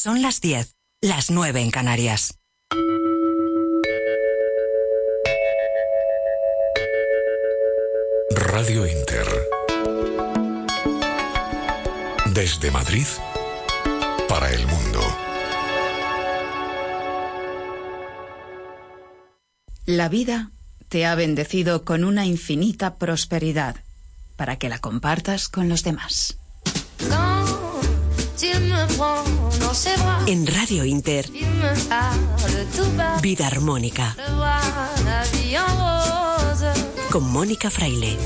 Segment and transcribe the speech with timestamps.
[0.00, 2.38] Son las 10, las 9 en Canarias.
[8.30, 9.26] Radio Inter.
[12.32, 13.08] Desde Madrid
[14.28, 15.00] para el mundo.
[19.84, 20.52] La vida
[20.88, 23.82] te ha bendecido con una infinita prosperidad
[24.36, 26.38] para que la compartas con los demás.
[30.26, 31.30] En Radio Inter,
[33.22, 34.16] Vida Armónica.
[37.10, 38.16] Con Mónica Fraile.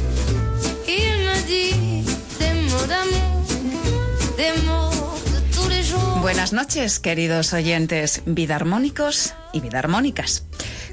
[6.20, 10.44] Buenas noches, queridos oyentes vida armónicos y vida armónicas.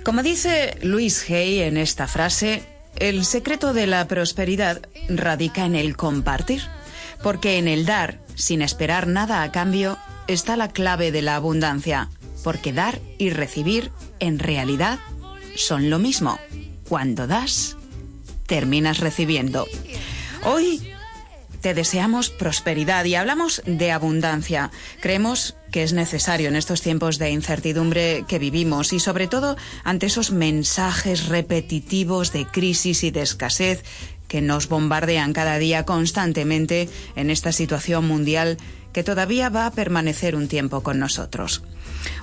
[0.03, 2.63] Como dice Luis Hay en esta frase,
[2.97, 6.61] el secreto de la prosperidad radica en el compartir,
[7.23, 12.09] porque en el dar, sin esperar nada a cambio, está la clave de la abundancia,
[12.43, 14.99] porque dar y recibir, en realidad,
[15.55, 16.39] son lo mismo.
[16.87, 17.75] Cuando das,
[18.47, 19.67] terminas recibiendo.
[20.45, 20.81] Hoy
[21.61, 24.71] te deseamos prosperidad y hablamos de abundancia.
[25.01, 30.05] Creemos que es necesario en estos tiempos de incertidumbre que vivimos y sobre todo ante
[30.05, 33.83] esos mensajes repetitivos de crisis y de escasez
[34.29, 38.57] que nos bombardean cada día constantemente en esta situación mundial
[38.93, 41.63] que todavía va a permanecer un tiempo con nosotros.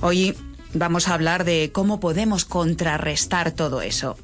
[0.01, 0.35] Hoy
[0.73, 4.17] vamos a hablar de cómo podemos contrarrestar todo eso.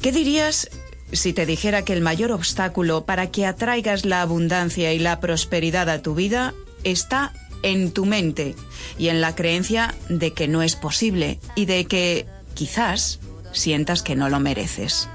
[0.00, 0.68] ¿Qué dirías
[1.12, 5.88] si te dijera que el mayor obstáculo para que atraigas la abundancia y la prosperidad
[5.90, 8.56] a tu vida está en tu mente
[8.98, 13.20] y en la creencia de que no es posible y de que quizás
[13.52, 15.08] sientas que no lo mereces.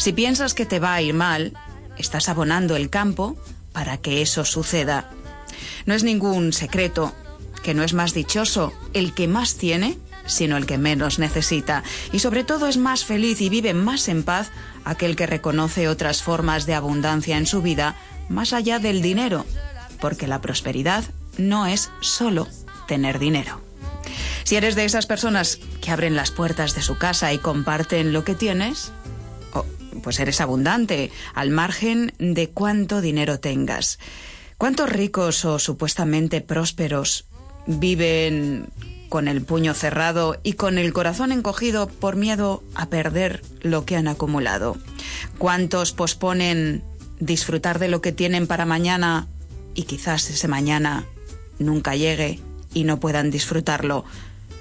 [0.00, 1.52] Si piensas que te va a ir mal,
[1.98, 3.36] estás abonando el campo
[3.74, 5.10] para que eso suceda.
[5.84, 7.14] No es ningún secreto
[7.62, 11.84] que no es más dichoso el que más tiene, sino el que menos necesita.
[12.12, 14.50] Y sobre todo es más feliz y vive más en paz
[14.86, 17.94] aquel que reconoce otras formas de abundancia en su vida
[18.30, 19.44] más allá del dinero,
[20.00, 21.04] porque la prosperidad
[21.36, 22.48] no es solo
[22.88, 23.60] tener dinero.
[24.44, 28.24] Si eres de esas personas que abren las puertas de su casa y comparten lo
[28.24, 28.92] que tienes,
[30.02, 33.98] pues eres abundante, al margen de cuánto dinero tengas.
[34.58, 37.24] ¿Cuántos ricos o supuestamente prósperos
[37.66, 38.68] viven
[39.10, 43.96] con el puño cerrado y con el corazón encogido por miedo a perder lo que
[43.96, 44.78] han acumulado.
[45.36, 46.82] ¿Cuántos posponen
[47.18, 49.26] disfrutar de lo que tienen para mañana
[49.74, 51.04] y quizás ese mañana
[51.58, 52.40] nunca llegue
[52.72, 54.04] y no puedan disfrutarlo?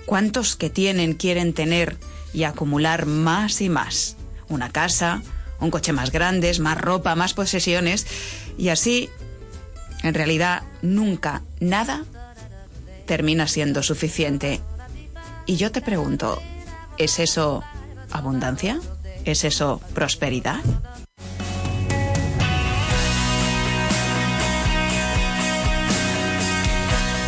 [0.06, 1.98] ¿Cuántos que tienen quieren tener
[2.34, 4.18] y acumular más y más?
[4.50, 5.22] Una casa,
[5.60, 8.06] un coche más grande, más ropa, más posesiones
[8.58, 9.10] y así,
[10.04, 12.04] en realidad, nunca nada
[13.06, 14.62] termina siendo suficiente.
[15.46, 16.42] Y yo te pregunto,
[16.98, 17.64] ¿es eso
[18.12, 18.80] abundancia?
[19.26, 20.60] ¿Es eso prosperidad?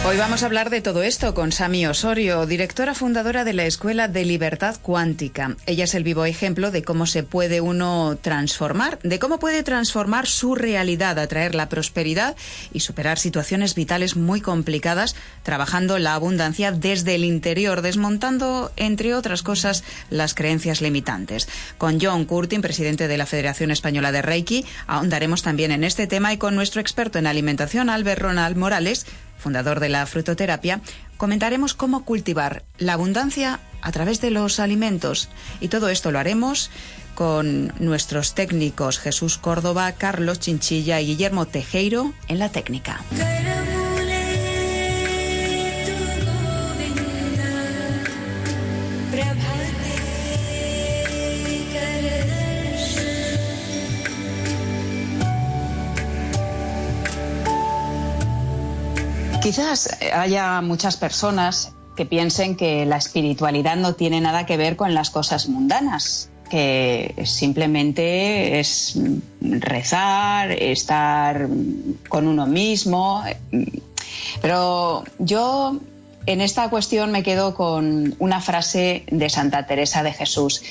[0.03, 4.07] Hoy vamos a hablar de todo esto con Sami Osorio, directora fundadora de la Escuela
[4.07, 5.55] de Libertad Cuántica.
[5.67, 10.25] Ella es el vivo ejemplo de cómo se puede uno transformar, de cómo puede transformar
[10.25, 12.35] su realidad, atraer la prosperidad
[12.73, 19.43] y superar situaciones vitales muy complicadas, trabajando la abundancia desde el interior, desmontando, entre otras
[19.43, 21.47] cosas, las creencias limitantes.
[21.77, 26.33] Con John Curtin, presidente de la Federación Española de Reiki, ahondaremos también en este tema
[26.33, 29.05] y con nuestro experto en alimentación, Albert Ronald Morales,
[29.41, 30.79] fundador de la frutoterapia,
[31.17, 35.29] comentaremos cómo cultivar la abundancia a través de los alimentos.
[35.59, 36.69] Y todo esto lo haremos
[37.15, 43.01] con nuestros técnicos Jesús Córdoba, Carlos Chinchilla y Guillermo Tejeiro en la técnica.
[59.41, 64.93] Quizás haya muchas personas que piensen que la espiritualidad no tiene nada que ver con
[64.93, 68.99] las cosas mundanas, que simplemente es
[69.41, 71.47] rezar, estar
[72.07, 73.23] con uno mismo.
[74.41, 75.79] Pero yo
[76.25, 80.61] en esta cuestión me quedo con una frase de Santa Teresa de Jesús.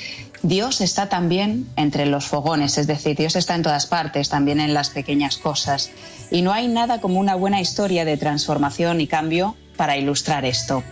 [0.43, 4.73] Dios está también entre los fogones, es decir, Dios está en todas partes, también en
[4.73, 5.91] las pequeñas cosas.
[6.31, 10.83] Y no hay nada como una buena historia de transformación y cambio para ilustrar esto.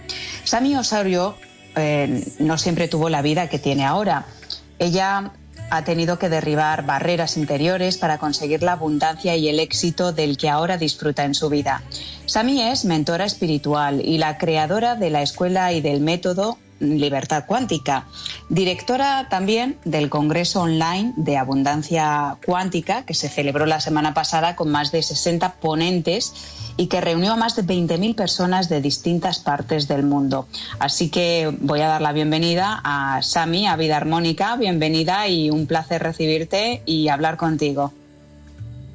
[0.44, 1.36] Sami Osorio
[1.76, 4.26] eh, no siempre tuvo la vida que tiene ahora.
[4.78, 5.32] Ella
[5.70, 10.48] ha tenido que derribar barreras interiores para conseguir la abundancia y el éxito del que
[10.48, 11.82] ahora disfruta en su vida.
[12.26, 18.06] Sami es mentora espiritual y la creadora de la escuela y del método Libertad Cuántica,
[18.48, 24.70] directora también del Congreso Online de Abundancia Cuántica, que se celebró la semana pasada con
[24.70, 29.88] más de 60 ponentes y que reunió a más de 20.000 personas de distintas partes
[29.88, 30.46] del mundo.
[30.78, 34.56] Así que voy a dar la bienvenida a Sami, a Vida Armónica.
[34.56, 37.92] Bienvenida y un placer recibirte y hablar contigo.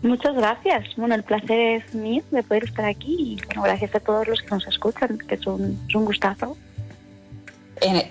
[0.02, 0.86] Muchas gracias.
[0.98, 4.42] Bueno, el placer es mío de poder estar aquí y bueno, gracias a todos los
[4.42, 6.58] que nos escuchan, que es un, es un gustazo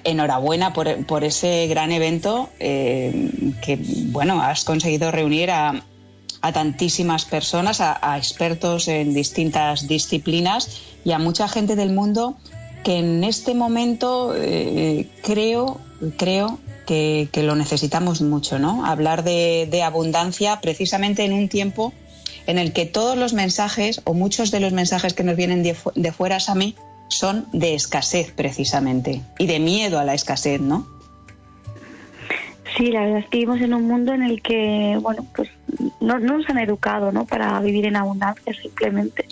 [0.04, 3.30] enhorabuena por, ese gran evento eh,
[3.62, 5.82] que, bueno, has conseguido reunir a,
[6.52, 12.36] tantísimas personas, a, expertos en distintas disciplinas y a mucha gente del mundo
[12.82, 15.80] que en este momento eh, creo,
[16.16, 18.84] creo que, lo necesitamos mucho, ¿no?
[18.84, 21.92] Hablar de, abundancia precisamente en un tiempo
[22.46, 25.76] en el que todos los mensajes o muchos de los mensajes que nos vienen de,
[25.94, 26.40] de fuera
[27.12, 30.86] son de escasez precisamente y de miedo a la escasez, ¿no?
[32.76, 35.50] Sí, la verdad es que vivimos en un mundo en el que, bueno, pues
[36.00, 37.26] no, nos han educado, ¿no?
[37.26, 39.26] Para vivir en abundancia simplemente.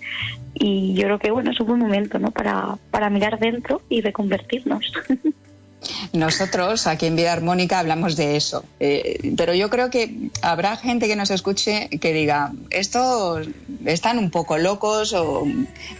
[0.55, 2.33] Y yo creo que, bueno, es un buen momento, ¿no?
[2.33, 4.93] Para, para mirar dentro y reconvertirnos.
[6.13, 11.09] Nosotros aquí en Vida Armónica hablamos de eso, eh, pero yo creo que habrá gente
[11.09, 13.49] que nos escuche que diga, estos
[13.87, 15.47] están un poco locos o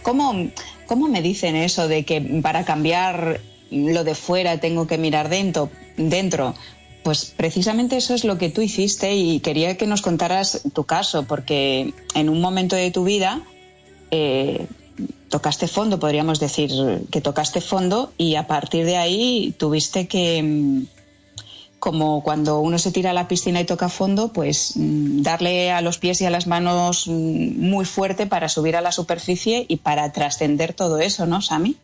[0.03, 0.51] ¿cómo,
[0.91, 3.39] cómo me dicen eso de que para cambiar
[3.71, 5.69] lo de fuera tengo que mirar dentro?
[5.95, 6.53] dentro?
[7.01, 11.23] Pues precisamente eso es lo que tú hiciste y quería que nos contaras tu caso,
[11.23, 13.41] porque en un momento de tu vida
[14.11, 14.67] eh,
[15.29, 16.69] tocaste fondo, podríamos decir
[17.09, 20.87] que tocaste fondo y a partir de ahí tuviste que, mm,
[21.81, 25.81] como cuando uno se tira a la piscina y toca fondo, pues mm, darle a
[25.81, 29.77] los pies y a las manos mm, muy fuerte para subir a la superficie y
[29.77, 31.75] para trascender todo eso, ¿no, Sami?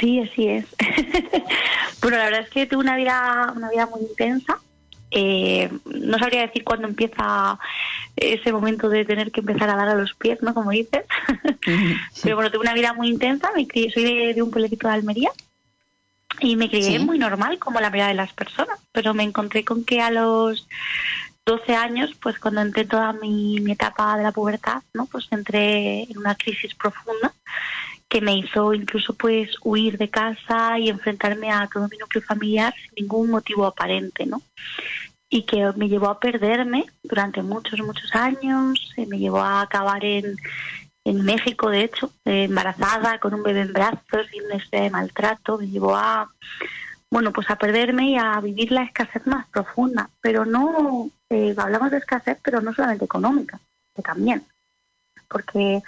[0.00, 0.64] Sí, así es.
[2.00, 4.58] bueno, la verdad es que tuve una vida, una vida muy intensa.
[5.10, 7.58] Eh, no sabría decir cuándo empieza
[8.16, 10.54] ese momento de tener que empezar a dar a los pies, ¿no?
[10.54, 11.04] Como dices.
[12.22, 15.30] Pero bueno, tuve una vida muy intensa, soy de, un pueblecito de Almería
[16.40, 19.84] y me crié muy normal como la mayoría de las personas, pero me encontré con
[19.84, 20.66] que a los
[21.44, 25.06] 12 años, pues cuando entré toda mi, mi etapa de la pubertad, ¿no?
[25.06, 27.32] Pues entré en una crisis profunda
[28.08, 32.72] que me hizo incluso pues huir de casa y enfrentarme a todo mi núcleo familiar
[32.74, 34.42] sin ningún motivo aparente, ¿no?
[35.28, 40.36] y que me llevó a perderme durante muchos, muchos años, me llevó a acabar en,
[41.06, 45.56] en México, de hecho, embarazada, con un bebé en brazos y una historia de maltrato,
[45.56, 46.28] me llevó a,
[47.10, 51.92] bueno, pues a perderme y a vivir la escasez más profunda, pero no, eh, hablamos
[51.92, 53.60] de escasez, pero no solamente económica,
[53.94, 54.44] que también,
[55.28, 55.80] porque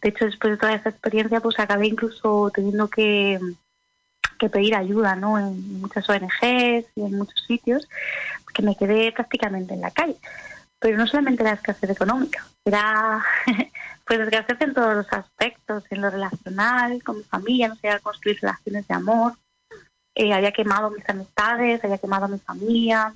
[0.00, 3.38] de hecho después de toda esa experiencia pues acabé incluso teniendo que
[4.38, 5.38] que pedir ayuda ¿no?
[5.38, 7.86] en muchas ONGs y en muchos sitios,
[8.54, 10.16] que me quedé prácticamente en la calle.
[10.78, 13.22] Pero no solamente la escasez económica, era
[14.10, 18.40] pues escasez en todos los aspectos, en lo relacional, con mi familia, no sé, construir
[18.42, 19.34] relaciones de amor,
[20.16, 23.14] eh, había quemado mis amistades, había quemado mi familia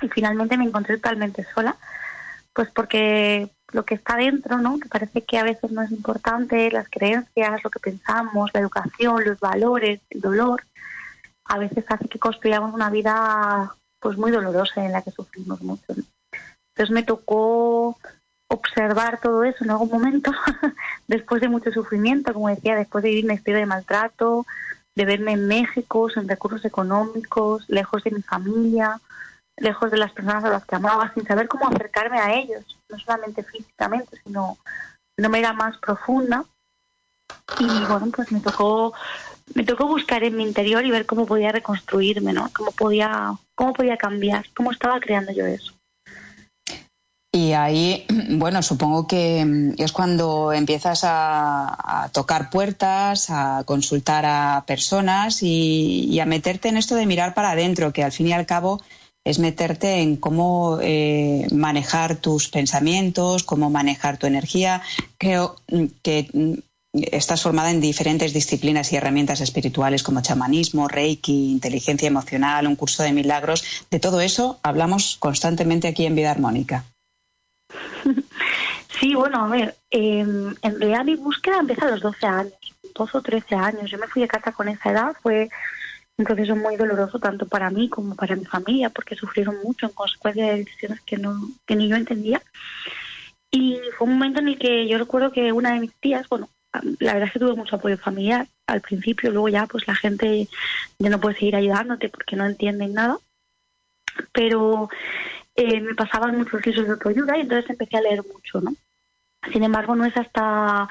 [0.00, 1.76] y finalmente me encontré totalmente sola,
[2.52, 4.78] pues porque lo que está dentro, ¿no?
[4.78, 9.24] Que parece que a veces no es importante, las creencias, lo que pensamos, la educación,
[9.24, 10.62] los valores, el dolor,
[11.44, 15.86] a veces hace que construyamos una vida pues muy dolorosa en la que sufrimos mucho.
[15.88, 17.98] Entonces me tocó
[18.54, 20.30] observar todo eso en algún momento,
[21.08, 24.46] después de mucho sufrimiento, como decía, después de vivir una historia de maltrato,
[24.94, 29.00] de verme en México sin recursos económicos, lejos de mi familia,
[29.56, 32.98] lejos de las personas a las que amaba, sin saber cómo acercarme a ellos, no
[32.98, 34.56] solamente físicamente, sino
[35.16, 36.44] de manera más profunda.
[37.58, 38.94] Y bueno, pues me tocó,
[39.54, 42.50] me tocó buscar en mi interior y ver cómo podía reconstruirme, ¿no?
[42.54, 45.73] Cómo podía, cómo podía cambiar, cómo estaba creando yo eso.
[47.34, 55.42] Y ahí, bueno, supongo que es cuando empiezas a, tocar puertas, a consultar a personas
[55.42, 58.46] y, y, a meterte en esto de mirar para adentro, que al fin y al
[58.46, 58.80] cabo
[59.24, 64.82] es meterte en cómo eh, manejar tus pensamientos, cómo manejar tu energía.
[65.18, 65.56] Creo
[66.02, 66.28] que
[66.92, 73.02] estás formada en diferentes disciplinas y herramientas espirituales como chamanismo, reiki, inteligencia emocional, un curso
[73.02, 73.64] de milagros.
[73.90, 76.84] De todo eso hablamos constantemente aquí en Vida Armónica.
[79.00, 82.54] Sí, bueno, a ver, em, en realidad mi búsqueda empieza a los 12 años,
[82.94, 83.90] 12 o 13 años.
[83.90, 85.48] Yo me fui de casa con esa edad, fue
[86.16, 89.92] un proceso muy doloroso tanto para mí como para mi familia, porque sufrieron mucho en
[89.92, 92.40] consecuencia de decisiones que, no, que ni yo entendía.
[93.50, 96.48] Y fue un momento en el que yo recuerdo que una de mis tías, bueno,
[97.00, 100.48] la verdad es que tuve mucho apoyo familiar al principio, luego ya pues la gente
[100.98, 103.18] ya no puede seguir ayudándote porque no entienden nada,
[104.32, 104.88] pero
[105.56, 108.74] eh, me pasaban muchos cursos de autoayuda y entonces empecé a leer mucho, ¿no?
[109.52, 110.88] Sin embargo, no es hasta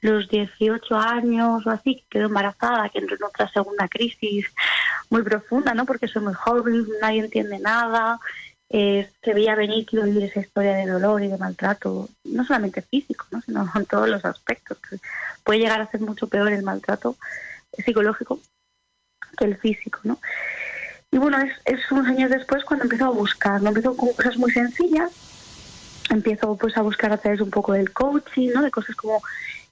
[0.00, 4.46] los 18 años o así que quedo embarazada, que entro en otra segunda crisis
[5.08, 5.86] muy profunda, ¿no?
[5.86, 8.18] Porque soy muy joven, nadie entiende nada,
[8.74, 12.80] eh, se veía venir que vivir esa historia de dolor y de maltrato, no solamente
[12.80, 13.42] físico, ¿no?
[13.42, 14.78] sino en todos los aspectos.
[15.44, 17.16] puede llegar a ser mucho peor el maltrato
[17.84, 18.40] psicológico
[19.36, 20.18] que el físico, ¿no?
[21.12, 23.68] Y bueno, es, unos años después cuando empiezo a buscar, ¿no?
[23.68, 25.12] Empiezo con cosas muy sencillas,
[26.08, 28.62] empiezo pues a buscar a través un poco del coaching, ¿no?
[28.62, 29.22] De cosas como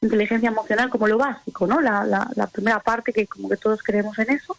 [0.02, 1.80] inteligencia emocional, como lo básico, ¿no?
[1.80, 4.58] La, la, la primera parte que como que todos creemos en eso,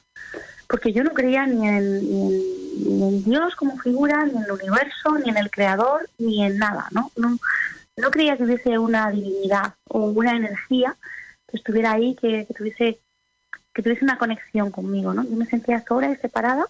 [0.68, 5.38] porque yo no creía ni en, Dios como figura, ni en el universo, ni en
[5.38, 7.12] el creador, ni en nada, ¿no?
[7.16, 7.38] No,
[7.98, 10.98] no creía que hubiese una divinidad o una energía
[11.48, 13.00] que estuviera ahí, que tuviese
[13.74, 15.24] que tuviese una conexión conmigo, ¿no?
[15.24, 16.66] Yo me sentía sola y separada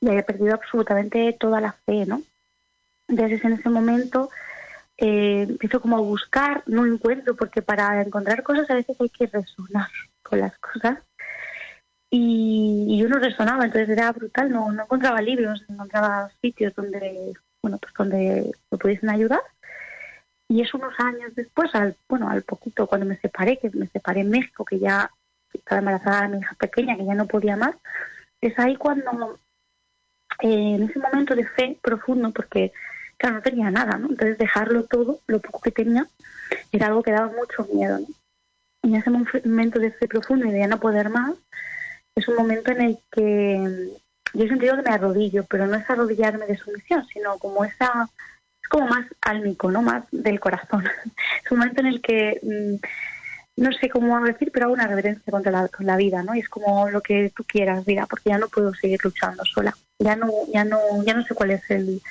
[0.00, 2.22] y había perdido absolutamente toda la fe, ¿no?
[3.08, 4.30] Entonces en ese momento
[4.98, 9.26] eh, empiezo como a buscar, no encuentro, porque para encontrar cosas a veces hay que
[9.26, 9.88] resonar
[10.22, 10.98] con las cosas.
[12.10, 17.34] Y, yo no resonaba, entonces era brutal, no, no encontraba libros, no encontraba sitios donde,
[17.62, 19.42] bueno, pues donde me pudiesen ayudar.
[20.48, 24.20] Y es unos años después, al, bueno, al poquito, cuando me separé, que me separé
[24.20, 25.10] en México, que ya
[25.56, 27.74] estaba embarazada de mi hija pequeña, que ya no podía más,
[28.40, 29.38] es ahí cuando,
[30.42, 32.72] eh, en ese momento de fe profundo, porque,
[33.18, 34.08] claro, no tenía nada, ¿no?
[34.08, 36.06] Entonces dejarlo todo, lo poco que tenía,
[36.72, 38.06] era algo que daba mucho miedo, ¿no?
[38.82, 41.34] Y en ese momento de fe profundo y de ya no poder más,
[42.14, 43.90] es un momento en el que
[44.32, 48.08] yo he sentido que me arrodillo, pero no es arrodillarme de sumisión, sino como esa,
[48.62, 49.82] es como más álmico, ¿no?
[49.82, 50.84] Más del corazón.
[51.44, 52.76] es un momento en el que mm,
[53.56, 56.34] no sé cómo decir, pero hago una reverencia contra la, vida, ¿no?
[56.34, 59.74] Y es como lo que tú quieras, vida, porque ya no puedo seguir luchando sola.
[59.98, 62.02] Ya no, ya no, ya no sé cuál es el,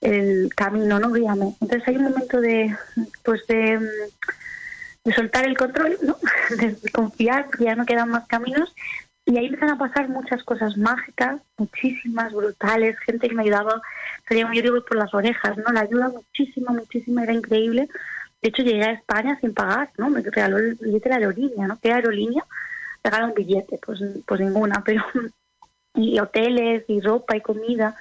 [0.00, 1.12] el camino, ¿no?
[1.12, 1.54] Guíame.
[1.60, 2.74] Entonces hay un momento de,
[3.22, 3.78] pues de,
[5.04, 6.16] de soltar el control, ¿no?
[6.56, 8.74] De confiar, que ya no quedan más caminos.
[9.26, 13.80] Y ahí empiezan a pasar muchas cosas mágicas, muchísimas, brutales, gente que me ayudaba,
[14.30, 15.70] yo digo por las orejas, ¿no?
[15.72, 17.88] La ayuda muchísimo, muchísimo, era increíble
[18.42, 20.08] de hecho, llegué a España sin pagar, ¿no?
[20.08, 21.78] Me regaló el billete de la aerolínea, ¿no?
[21.80, 22.44] ¿Qué aerolínea?
[23.04, 25.04] Regala un billete, pues, pues ninguna, pero...
[25.94, 27.96] Y hoteles, y ropa, y comida.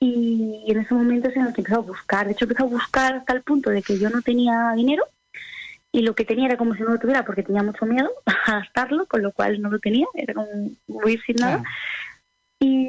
[0.00, 2.26] Y en ese momento se nos empezó a buscar.
[2.26, 5.04] De hecho, empezó a buscar hasta el punto de que yo no tenía dinero
[5.94, 8.58] y lo que tenía era como si no lo tuviera porque tenía mucho miedo a
[8.58, 10.48] gastarlo, con lo cual no lo tenía, era como
[10.88, 11.62] huir sin nada.
[12.58, 12.88] Y,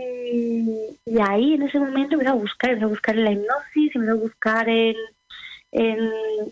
[1.05, 4.11] y, ahí en ese momento empezó a buscar, empezó a buscar en la hipnosis, empezó
[4.11, 4.95] a buscar en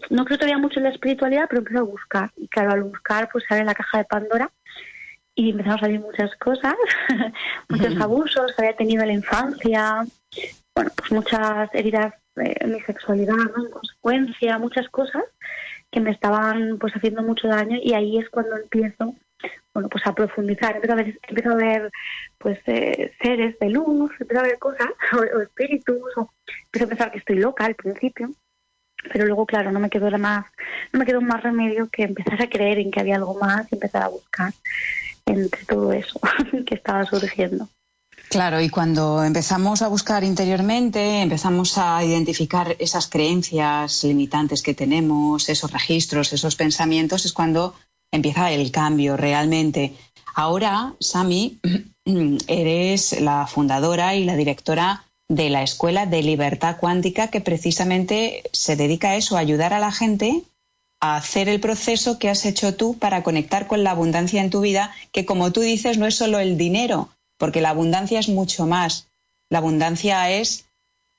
[0.09, 2.31] no creo todavía mucho en la espiritualidad, pero empecé a buscar.
[2.35, 4.51] Y claro, al buscar, pues sale la caja de Pandora
[5.35, 6.75] y empezaron a salir muchas cosas,
[7.69, 10.05] muchos abusos que había tenido en la infancia,
[10.75, 15.23] bueno, pues muchas heridas en mi sexualidad, En consecuencia, muchas cosas
[15.91, 17.77] que me estaban pues haciendo mucho daño.
[17.81, 19.15] Y ahí es cuando empiezo
[19.73, 20.75] bueno pues a profundizar.
[20.75, 21.91] Empiezo a ver, empiezo a ver
[22.37, 26.29] pues eh, seres de luz empiezo a ver cosas o, espíritus o
[26.65, 28.31] empiezo a pensar que estoy loca al principio
[29.11, 30.45] pero luego claro no me quedó más
[30.91, 33.75] no me quedó más remedio que empezar a creer en que había algo más y
[33.75, 34.53] empezar a buscar
[35.25, 36.19] entre todo eso
[36.65, 37.67] que estaba surgiendo
[38.29, 45.49] Claro, y cuando empezamos a buscar interiormente, empezamos a identificar esas creencias limitantes que tenemos,
[45.49, 47.75] esos registros, esos pensamientos, es cuando
[48.11, 49.93] empieza el cambio realmente.
[50.33, 51.59] Ahora, Sami,
[52.47, 55.03] eres la fundadora y la directora
[55.35, 59.79] de la Escuela de Libertad Cuántica que precisamente se dedica a eso, a ayudar a
[59.79, 60.43] la gente
[60.99, 64.61] a hacer el proceso que has hecho tú para conectar con la abundancia en tu
[64.61, 68.65] vida, que como tú dices no es solo el dinero, porque la abundancia es mucho
[68.67, 69.09] más.
[69.49, 70.65] La abundancia es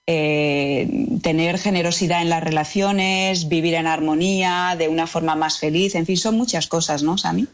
[0.06, 6.06] eh, tener generosidad en las relaciones, vivir en armonía, de una forma más feliz, en
[6.06, 7.46] fin, son muchas cosas, ¿no, Sami?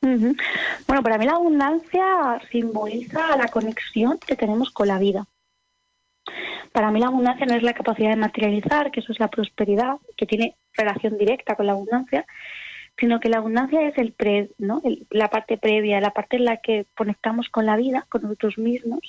[0.00, 5.26] Bueno, para mí la abundancia simboliza la conexión que tenemos con la vida.
[6.72, 9.96] Para mí la abundancia no es la capacidad de materializar, que eso es la prosperidad,
[10.16, 12.26] que tiene relación directa con la abundancia,
[12.98, 14.82] sino que la abundancia es el pre, ¿no?
[15.10, 19.00] la parte previa, la parte en la que conectamos con la vida, con nosotros mismos,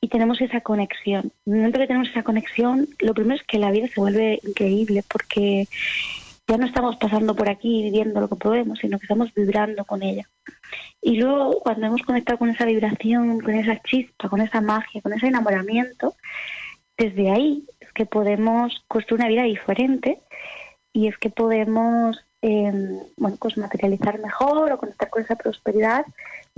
[0.00, 1.32] y tenemos esa conexión.
[1.46, 4.38] En el momento que tenemos esa conexión, lo primero es que la vida se vuelve
[4.46, 5.66] increíble, porque
[6.46, 10.02] ya no estamos pasando por aquí viviendo lo que podemos, sino que estamos vibrando con
[10.02, 10.28] ella.
[11.00, 15.12] Y luego, cuando hemos conectado con esa vibración, con esa chispa, con esa magia, con
[15.12, 16.14] ese enamoramiento,
[16.96, 20.20] desde ahí es que podemos construir una vida diferente
[20.92, 22.72] y es que podemos eh,
[23.16, 26.04] bueno, pues materializar mejor o conectar con esa prosperidad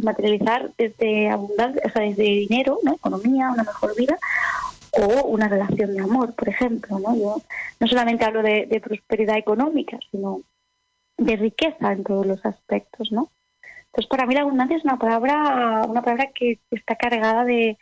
[0.02, 2.94] materializar desde abundancia, o sea, desde dinero, ¿no?
[2.94, 4.18] economía, una mejor vida
[4.92, 6.98] o una relación de amor, por ejemplo.
[6.98, 7.14] ¿no?
[7.16, 7.42] Yo
[7.78, 10.42] no solamente hablo de, prosperidad económica, sino
[11.16, 13.30] de riqueza en todos los aspectos, ¿no?
[13.92, 17.76] Entonces, para mí la abundancia es una palabra, una palabra que está cargada de,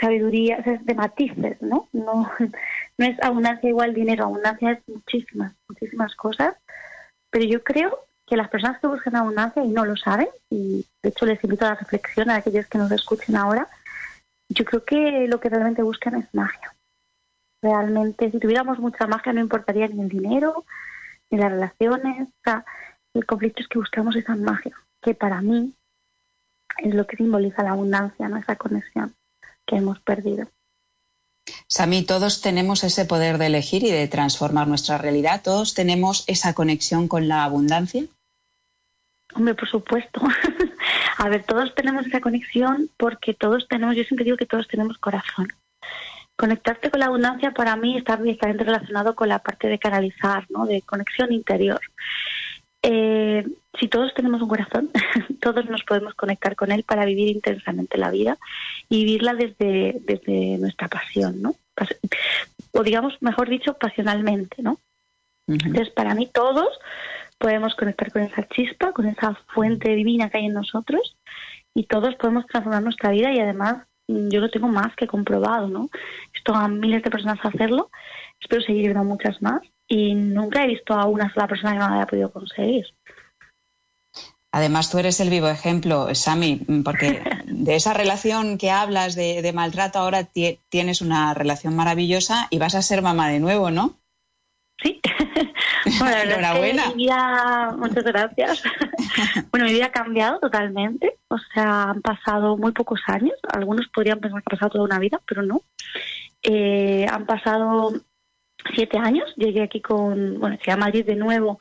[0.00, 1.88] sabiduría, de matices, ¿no?
[1.92, 2.30] ¿no?
[2.98, 6.56] Es abundancia igual dinero, abundancia es muchísimas, muchísimas cosas,
[7.30, 11.10] pero yo creo que las personas que buscan abundancia y no lo saben, y de
[11.10, 13.68] hecho les invito a la reflexión a aquellos que nos escuchen ahora,
[14.48, 16.74] yo creo que lo que realmente buscan es magia.
[17.62, 20.64] Realmente, si tuviéramos mucha magia, no importaría ni el dinero,
[21.30, 22.28] ni las relaciones.
[23.14, 25.72] El conflicto es que buscamos esa magia, que para mí
[26.78, 28.36] es lo que simboliza la abundancia, ¿no?
[28.36, 29.14] esa conexión
[29.66, 30.48] que hemos perdido.
[31.68, 35.42] Sami, todos tenemos ese poder de elegir y de transformar nuestra realidad.
[35.42, 38.04] Todos tenemos esa conexión con la abundancia.
[39.34, 40.20] Hombre, por supuesto.
[41.18, 44.98] A ver, todos tenemos esa conexión porque todos tenemos, yo siempre digo que todos tenemos
[44.98, 45.48] corazón.
[46.36, 50.66] Conectarte con la abundancia para mí está directamente relacionado con la parte de canalizar, ¿no?
[50.66, 51.80] De conexión interior.
[52.82, 53.46] Eh,
[53.78, 54.90] si todos tenemos un corazón,
[55.40, 58.38] todos nos podemos conectar con él para vivir intensamente la vida
[58.88, 61.54] y vivirla desde, desde nuestra pasión, ¿no?
[62.72, 64.78] O digamos, mejor dicho, pasionalmente, ¿no?
[65.48, 66.68] Entonces, para mí todos
[67.38, 71.16] podemos conectar con esa chispa, con esa fuente divina que hay en nosotros
[71.74, 75.68] y todos podemos transformar nuestra vida y además mm, yo lo tengo más que comprobado,
[75.68, 75.88] ¿no?
[76.34, 77.90] Esto a miles de personas hacerlo,
[78.40, 81.88] espero seguir viendo muchas más y nunca he visto a una sola persona que no
[81.88, 82.86] lo haya podido conseguir.
[84.56, 89.98] Además, tú eres el vivo ejemplo, Sami, porque de esa relación que hablas de, maltrato
[89.98, 90.30] ahora
[90.70, 93.98] tienes una relación maravillosa y vas a ser mamá de nuevo, ¿no?
[94.82, 94.98] Sí.
[96.00, 96.88] Bueno, Enhorabuena.
[96.88, 98.62] mi vida, muchas gracias.
[99.52, 101.16] bueno, mi vida ha cambiado totalmente.
[101.28, 103.34] O sea, han pasado muy pocos años.
[103.52, 105.62] Algunos podrían pensar que ha pasado toda una vida, pero no.
[106.42, 107.92] Eh, han pasado
[108.74, 109.32] siete años.
[109.36, 111.60] Llegué aquí con, bueno, llegué a Madrid de nuevo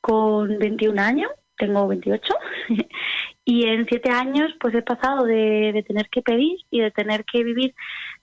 [0.00, 1.32] con 21 años.
[1.56, 2.34] Tengo 28.
[3.44, 7.24] y en siete años, pues he pasado de, de tener que pedir y de tener
[7.24, 7.74] que vivir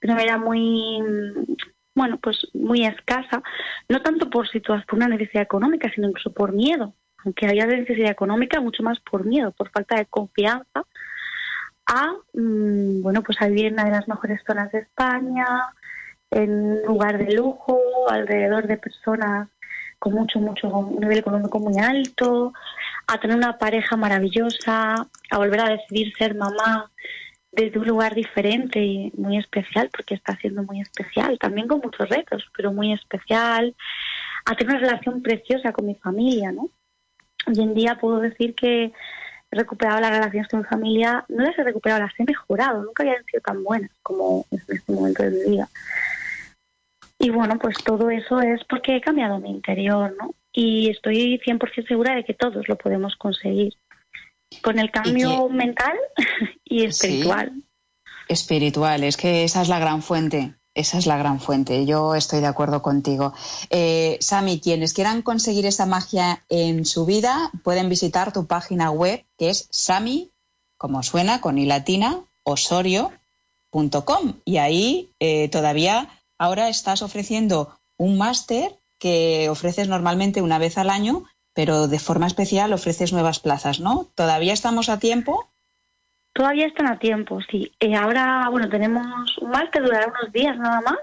[0.02, 1.02] de una manera muy
[1.96, 3.41] bueno, pues muy escasa,
[3.89, 6.93] no tanto por situación, por una necesidad económica, sino incluso por miedo,
[7.24, 10.84] aunque haya necesidad económica, mucho más por miedo, por falta de confianza,
[11.86, 15.46] a, mm, bueno, pues a vivir en una de las mejores zonas de España,
[16.32, 19.50] en lugar de lujo, alrededor de personas
[20.04, 22.52] con mucho, mucho, un nivel económico muy alto,
[23.08, 24.96] a tener una pareja maravillosa,
[25.32, 26.92] a volver a decidir ser mamá
[27.54, 32.10] desde un lugar diferente y muy especial, porque está siendo muy especial, también con muchos
[32.10, 33.74] retos, pero muy especial,
[34.44, 36.70] a tener una relación preciosa con mi familia, ¿no?
[37.48, 38.92] Hoy en día puedo decir que
[39.52, 43.04] he recuperado las relaciones con mi familia, no las he recuperado, las he mejorado, nunca
[43.04, 45.70] habían sido tan buenas como en este momento de mi vida.
[47.24, 50.36] Y bueno, pues todo eso es porque he cambiado mi interior, ¿no?
[50.52, 53.74] Y estoy 100% segura de que todos lo podemos conseguir
[54.62, 55.98] con el cambio mental
[56.66, 57.54] y espiritual.
[58.28, 60.56] Espiritual, es que esa es la gran fuente.
[60.76, 61.86] Esa es la gran fuente.
[61.86, 63.34] Yo estoy de acuerdo contigo.
[63.70, 69.24] Eh, Sami, quienes quieran conseguir esa magia en su vida pueden visitar tu página web
[69.38, 70.32] que es sami,
[70.78, 73.14] como suena, con i latina, osorio.com.
[74.44, 80.89] Y ahí eh, todavía ahora estás ofreciendo un máster que ofreces normalmente una vez al
[80.89, 84.08] año pero de forma especial ofreces nuevas plazas, ¿no?
[84.15, 85.50] ¿Todavía estamos a tiempo?
[86.34, 87.72] Todavía están a tiempo, sí.
[87.80, 90.98] Eh, ahora, bueno, tenemos un que durará unos días nada más,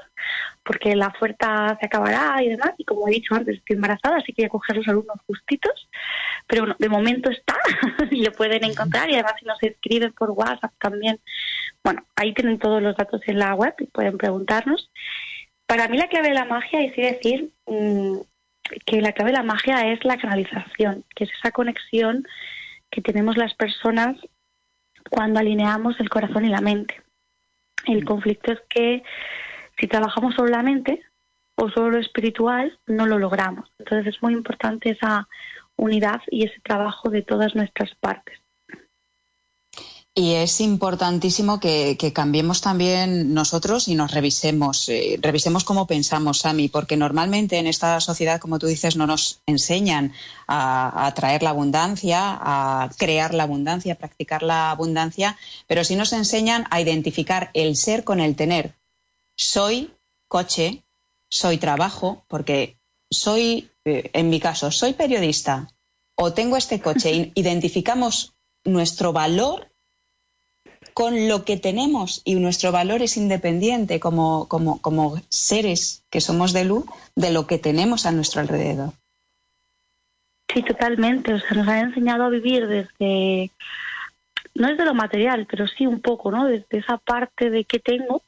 [0.64, 2.72] porque la oferta se acabará y demás.
[2.78, 5.88] Y como he dicho antes, estoy embarazada, así que voy a coger los alumnos justitos.
[6.48, 7.54] Pero bueno, de momento está
[8.10, 9.08] lo pueden encontrar.
[9.08, 11.20] Y además, si nos escriben por WhatsApp también,
[11.82, 14.90] bueno, ahí tienen todos los datos en la web y pueden preguntarnos.
[15.66, 18.18] Para mí, la clave de la magia es decir, mm,
[18.86, 22.26] que la clave de la magia es la canalización, que es esa conexión
[22.90, 24.16] que tenemos las personas
[25.10, 27.00] cuando alineamos el corazón y la mente.
[27.86, 29.02] El conflicto es que
[29.78, 31.02] si trabajamos solo la mente
[31.54, 33.70] o solo lo espiritual, no lo logramos.
[33.78, 35.28] Entonces es muy importante esa
[35.76, 38.38] unidad y ese trabajo de todas nuestras partes.
[40.12, 46.68] Y es importantísimo que, cambiemos también nosotros y nos revisemos, eh, revisemos cómo pensamos, Sami,
[46.68, 50.12] porque normalmente en esta sociedad, como tú dices, no nos enseñan
[50.48, 55.94] a, a traer la abundancia, a crear la abundancia, a practicar la abundancia, pero sí
[55.94, 58.74] nos enseñan a identificar el ser con el tener.
[59.36, 59.94] Soy
[60.26, 60.82] coche,
[61.28, 65.68] soy trabajo, porque soy, eh, en mi caso, soy periodista
[66.16, 69.69] o tengo este coche, identificamos nuestro valor
[71.00, 76.52] con lo que tenemos y nuestro valor es independiente como, como, como seres que somos
[76.52, 76.84] de luz
[77.16, 78.92] de lo que tenemos a nuestro alrededor.
[80.52, 81.32] Sí, totalmente.
[81.32, 83.50] O sea, nos han enseñado a vivir desde,
[84.54, 86.44] no desde lo material, pero sí un poco, ¿no?
[86.44, 88.22] Desde esa parte de qué tengo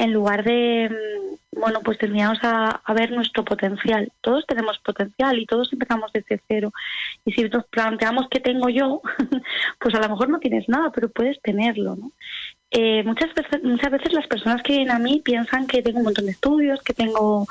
[0.00, 4.10] en lugar de, mm, bueno, pues terminamos a, ver nuestro potencial.
[4.22, 6.72] Todos tenemos potencial y todos empezamos desde cero.
[7.26, 9.02] Y si nos planteamos qué tengo yo,
[9.78, 12.12] pues a lo mejor no tienes nada, pero puedes tenerlo, ¿no?
[12.70, 16.04] Eh, muchas, veces, muchas veces las personas que vienen a mí piensan que tengo un
[16.04, 17.46] montón de estudios, que tengo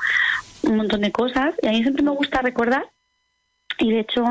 [0.62, 2.86] un montón de cosas, y a mí siempre me gusta recordar,
[3.78, 4.24] y de hecho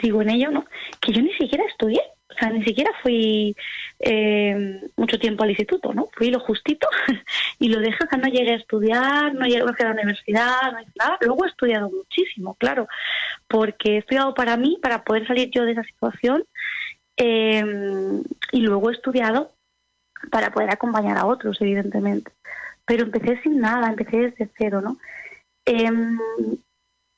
[0.00, 0.64] sigo en ello, ¿no?
[1.00, 3.56] que yo ni siquiera estudié o sea, ni siquiera fui
[4.00, 6.08] eh, mucho tiempo al instituto, ¿no?
[6.12, 6.86] Fui lo justito
[7.58, 10.80] y lo dejé, o sea, no llegué a estudiar, no llegué a la universidad, no
[10.80, 11.18] hice nada.
[11.22, 12.86] Luego he estudiado muchísimo, claro,
[13.48, 16.44] porque he estudiado para mí, para poder salir yo de esa situación,
[17.16, 17.64] eh,
[18.52, 19.52] y luego he estudiado
[20.30, 22.30] para poder acompañar a otros, evidentemente.
[22.84, 24.98] Pero empecé sin nada, empecé desde cero, ¿no?
[25.64, 26.18] Em,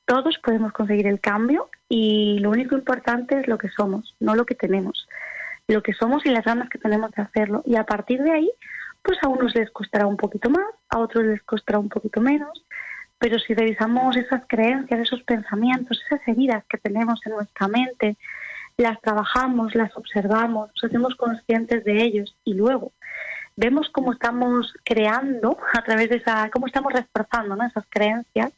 [0.06, 4.46] todos podemos conseguir el cambio y lo único importante es lo que somos, no lo
[4.46, 5.09] que tenemos.
[5.66, 7.62] Lo que somos y las ganas que tenemos de hacerlo.
[7.66, 8.50] Y a partir de ahí,
[9.03, 12.64] pues a unos les costará un poquito más, a otros les costará un poquito menos.
[13.18, 18.16] Pero si revisamos esas creencias, esos pensamientos, esas heridas que tenemos en nuestra mente,
[18.76, 22.92] las trabajamos, las observamos, nos hacemos conscientes de ellos y luego
[23.57, 28.53] vemos cómo estamos creando a través de esa, cómo estamos reforzando esas creencias,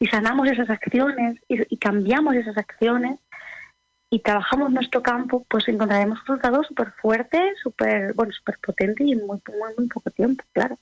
[0.00, 3.20] y sanamos esas acciones y, cambiamos esas acciones
[4.10, 9.24] y trabajamos nuestro campo, pues encontraremos resultados súper fuertes, súper bueno, super potentes y en
[9.26, 10.78] muy, muy, muy poco tiempo, claro.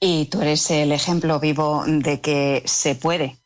[0.00, 3.36] Y tú eres el ejemplo vivo de que se puede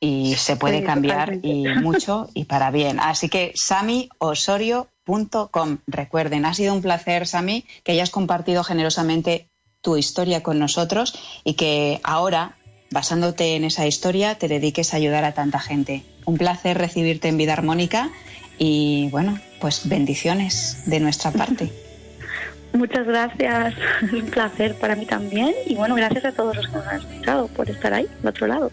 [0.00, 3.00] y se puede cambiar y mucho y para bien.
[3.00, 5.78] Así que samiosorio.com.
[5.88, 9.48] Recuerden, ha sido un placer, Sami, que hayas compartido generosamente
[9.80, 12.54] tu historia con nosotros y que ahora
[12.94, 16.04] basándote en esa historia, te dediques a ayudar a tanta gente.
[16.24, 18.08] Un placer recibirte en Vida Armónica
[18.56, 21.70] y bueno, pues bendiciones de nuestra parte.
[22.72, 23.74] Muchas gracias,
[24.12, 27.48] un placer para mí también y bueno, gracias a todos los que nos han escuchado
[27.48, 28.70] por estar ahí, al otro lado.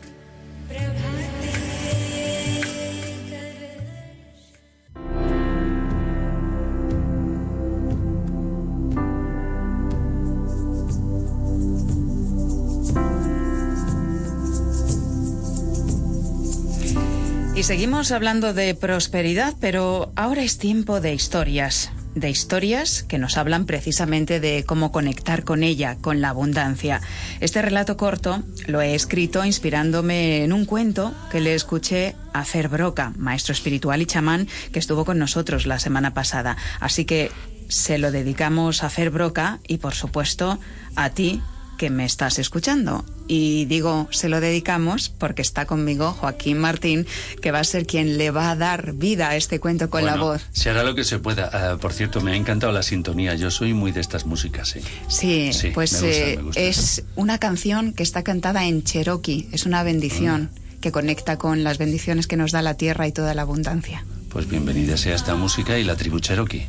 [17.64, 21.92] Seguimos hablando de prosperidad, pero ahora es tiempo de historias.
[22.16, 27.00] De historias que nos hablan precisamente de cómo conectar con ella, con la abundancia.
[27.40, 32.68] Este relato corto lo he escrito inspirándome en un cuento que le escuché a Fer
[32.68, 36.58] Broca, maestro espiritual y chamán que estuvo con nosotros la semana pasada.
[36.82, 37.32] Así que
[37.70, 40.60] se lo dedicamos a Fer Broca y, por supuesto,
[40.98, 41.42] a ti,
[41.82, 43.04] que me estás escuchando.
[43.28, 47.08] Y digo, se lo dedicamos porque está conmigo Joaquín Martín,
[47.42, 50.16] que va a ser quien le va a dar vida a este cuento con la
[50.16, 50.44] voz.
[50.52, 51.50] Se hará lo que se pueda.
[51.52, 53.34] Ah, por cierto, me ha encantado la sintonía.
[53.34, 54.82] Yo soy muy de estas músicas, sí.
[55.08, 59.50] Sí, pues eh, es una canción que está cantada en Cherokee.
[59.52, 60.82] Es una bendición mm.
[60.82, 64.06] que conecta con las bendiciones que nos da la tierra y toda la abundancia.
[64.30, 66.68] Pues bienvenida sea esta música y la tribu Cherokee.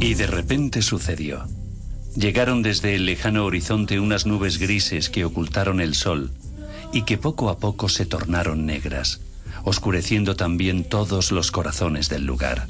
[0.00, 1.46] Y de repente sucedió.
[2.14, 6.30] Llegaron desde el lejano horizonte unas nubes grises que ocultaron el sol
[6.92, 9.20] y que poco a poco se tornaron negras,
[9.64, 12.68] oscureciendo también todos los corazones del lugar.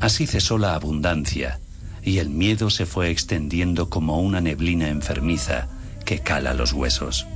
[0.00, 1.60] Así cesó la abundancia
[2.02, 5.68] y el miedo se fue extendiendo como una neblina enfermiza
[6.04, 7.26] que cala los huesos.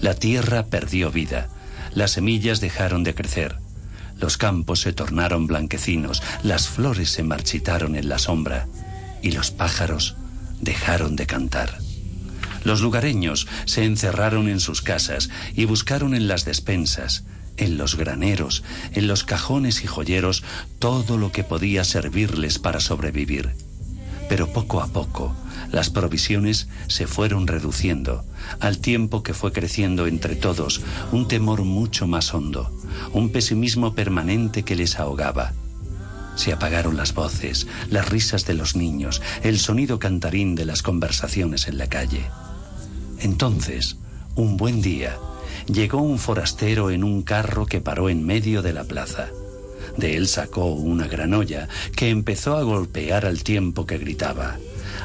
[0.00, 1.48] La tierra perdió vida,
[1.94, 3.56] las semillas dejaron de crecer,
[4.18, 8.66] los campos se tornaron blanquecinos, las flores se marchitaron en la sombra
[9.22, 10.16] y los pájaros
[10.60, 11.78] dejaron de cantar.
[12.64, 17.24] Los lugareños se encerraron en sus casas y buscaron en las despensas,
[17.56, 20.42] en los graneros, en los cajones y joyeros
[20.78, 23.65] todo lo que podía servirles para sobrevivir.
[24.28, 25.34] Pero poco a poco
[25.72, 28.24] las provisiones se fueron reduciendo,
[28.60, 30.80] al tiempo que fue creciendo entre todos
[31.12, 32.70] un temor mucho más hondo,
[33.12, 35.52] un pesimismo permanente que les ahogaba.
[36.36, 41.66] Se apagaron las voces, las risas de los niños, el sonido cantarín de las conversaciones
[41.66, 42.26] en la calle.
[43.20, 43.96] Entonces,
[44.34, 45.16] un buen día,
[45.66, 49.28] llegó un forastero en un carro que paró en medio de la plaza.
[49.96, 54.58] De él sacó una gran olla que empezó a golpear al tiempo que gritaba.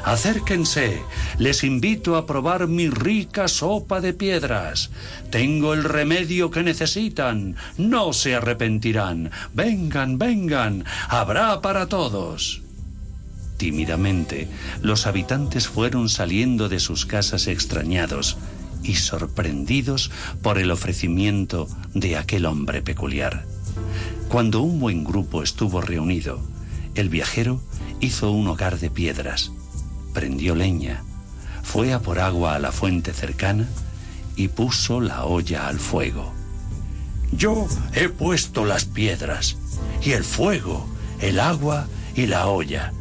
[0.04, 1.00] Acérquense,
[1.38, 4.90] les invito a probar mi rica sopa de piedras.
[5.30, 9.30] Tengo el remedio que necesitan, no se arrepentirán.
[9.54, 12.62] Vengan, vengan, habrá para todos.
[13.58, 14.48] Tímidamente,
[14.80, 18.36] los habitantes fueron saliendo de sus casas extrañados
[18.82, 20.10] y sorprendidos
[20.42, 23.51] por el ofrecimiento de aquel hombre peculiar.
[24.32, 26.40] Cuando un buen grupo estuvo reunido,
[26.94, 27.60] el viajero
[28.00, 29.52] hizo un hogar de piedras
[30.14, 31.02] prendió leña,
[31.62, 33.68] fue a por agua a la fuente cercana
[34.34, 36.32] y puso la olla al fuego.
[37.30, 39.58] Yo he puesto las piedras
[40.02, 40.86] y el fuego,
[41.20, 42.94] el agua y la olla.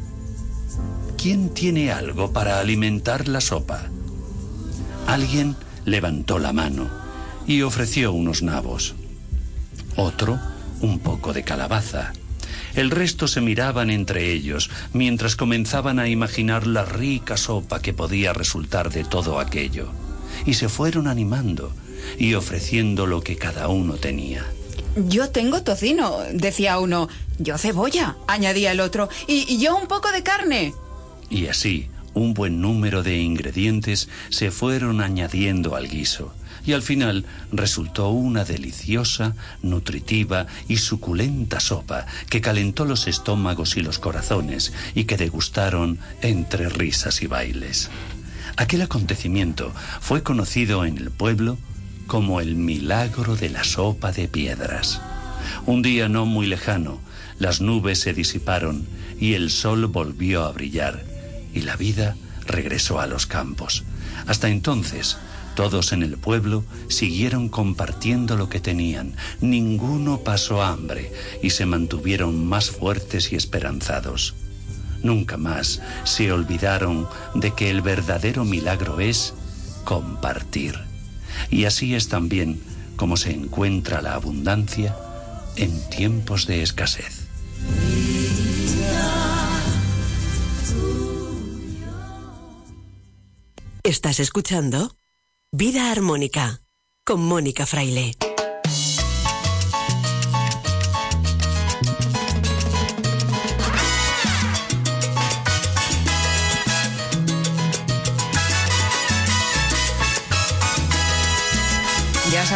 [1.17, 3.85] ¿Quién tiene algo para alimentar la sopa?
[5.07, 6.89] Alguien levantó la mano
[7.47, 8.95] y ofreció unos nabos.
[9.95, 10.37] Otro,
[10.81, 12.13] un poco de calabaza.
[12.75, 18.33] El resto se miraban entre ellos, mientras comenzaban a imaginar la rica sopa que podía
[18.33, 19.89] resultar de todo aquello.
[20.45, 21.73] Y se fueron animando
[22.17, 24.45] y ofreciendo lo que cada uno tenía.
[24.95, 27.07] Yo tengo tocino, decía uno.
[27.39, 29.09] Yo cebolla, añadía el otro.
[29.27, 30.73] Y, yo un poco de carne.
[31.29, 36.33] Y así, un buen número de ingredientes se fueron añadiendo al guiso
[36.65, 43.81] y al final resultó una deliciosa, nutritiva y suculenta sopa que calentó los estómagos y
[43.81, 47.89] los corazones y que degustaron entre risas y bailes.
[48.57, 49.71] Aquel acontecimiento
[50.01, 51.57] fue conocido en el pueblo
[52.07, 55.01] como el milagro de la sopa de piedras.
[55.65, 56.99] Un día no muy lejano,
[57.39, 58.85] las nubes se disiparon
[59.19, 61.11] y el sol volvió a brillar
[61.53, 63.83] y la vida regresó a los campos.
[64.27, 65.17] Hasta entonces,
[65.55, 71.11] todos en el pueblo siguieron compartiendo lo que tenían, ninguno pasó hambre
[71.43, 74.35] y se mantuvieron más fuertes y esperanzados.
[75.03, 79.33] Nunca más se olvidaron de que el verdadero milagro es
[79.83, 80.79] compartir.
[81.49, 82.61] Y así es también
[82.95, 84.95] como se encuentra la abundancia
[85.55, 87.27] en tiempos de escasez.
[93.83, 94.95] ¿Estás escuchando?
[95.51, 96.61] Vida Armónica
[97.03, 98.15] con Mónica Fraile.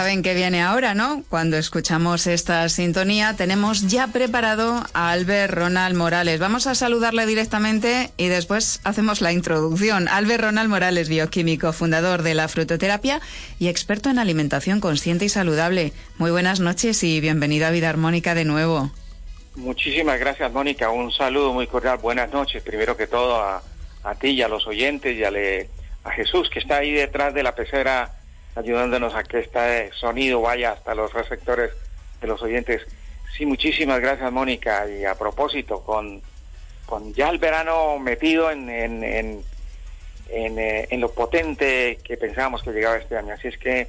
[0.05, 1.23] Saben que viene ahora, ¿no?
[1.29, 6.39] Cuando escuchamos esta sintonía, tenemos ya preparado a Albert Ronald Morales.
[6.39, 10.07] Vamos a saludarle directamente y después hacemos la introducción.
[10.07, 13.19] Albert Ronald Morales, bioquímico, fundador de la frutoterapia
[13.57, 15.91] y experto en alimentación consciente y saludable.
[16.19, 18.91] Muy buenas noches y bienvenido a Vida Armónica de nuevo.
[19.55, 20.91] Muchísimas gracias, Mónica.
[20.91, 21.97] Un saludo muy cordial.
[21.97, 23.63] Buenas noches, primero que todo, a,
[24.21, 25.31] ti y a los oyentes y a,
[26.03, 28.11] a Jesús, que está ahí detrás de la pecera
[28.55, 31.71] ayudándonos a que este sonido vaya hasta los receptores
[32.21, 32.81] de los oyentes.
[33.37, 34.89] Sí, muchísimas gracias, Mónica.
[34.89, 36.21] Y a propósito, con,
[36.85, 39.43] con ya el verano metido en, en, en,
[40.29, 43.33] en, eh, en lo potente que pensábamos que llegaba este año.
[43.33, 43.87] Así es que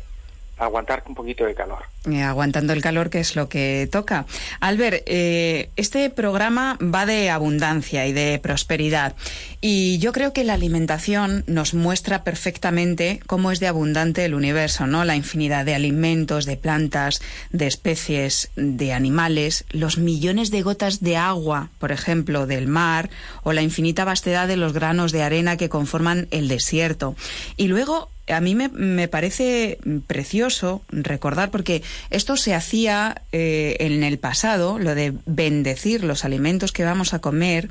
[0.58, 1.84] aguantar un poquito de calor.
[2.10, 4.26] Eh, aguantando el calor, que es lo que toca.
[4.60, 9.14] Albert, eh, este programa va de abundancia y de prosperidad.
[9.60, 14.86] Y yo creo que la alimentación nos muestra perfectamente cómo es de abundante el universo,
[14.86, 15.04] ¿no?
[15.04, 21.16] La infinidad de alimentos, de plantas, de especies, de animales, los millones de gotas de
[21.16, 23.10] agua, por ejemplo, del mar,
[23.42, 27.16] o la infinita vastedad de los granos de arena que conforman el desierto.
[27.56, 34.18] Y luego a mí me, parece precioso recordar, porque esto se hacía eh, en el
[34.18, 37.68] pasado, lo de bendecir los alimentos que vamos a comer,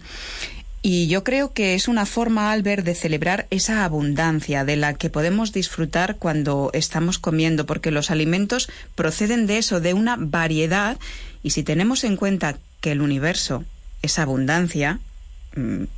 [0.88, 5.10] y yo creo que es una forma, Albert, de celebrar esa abundancia de la que
[5.10, 11.00] podemos disfrutar cuando estamos comiendo, porque los alimentos proceden de eso, de una variedad,
[11.42, 13.64] y si tenemos en cuenta que el universo
[14.04, 15.00] es abundancia,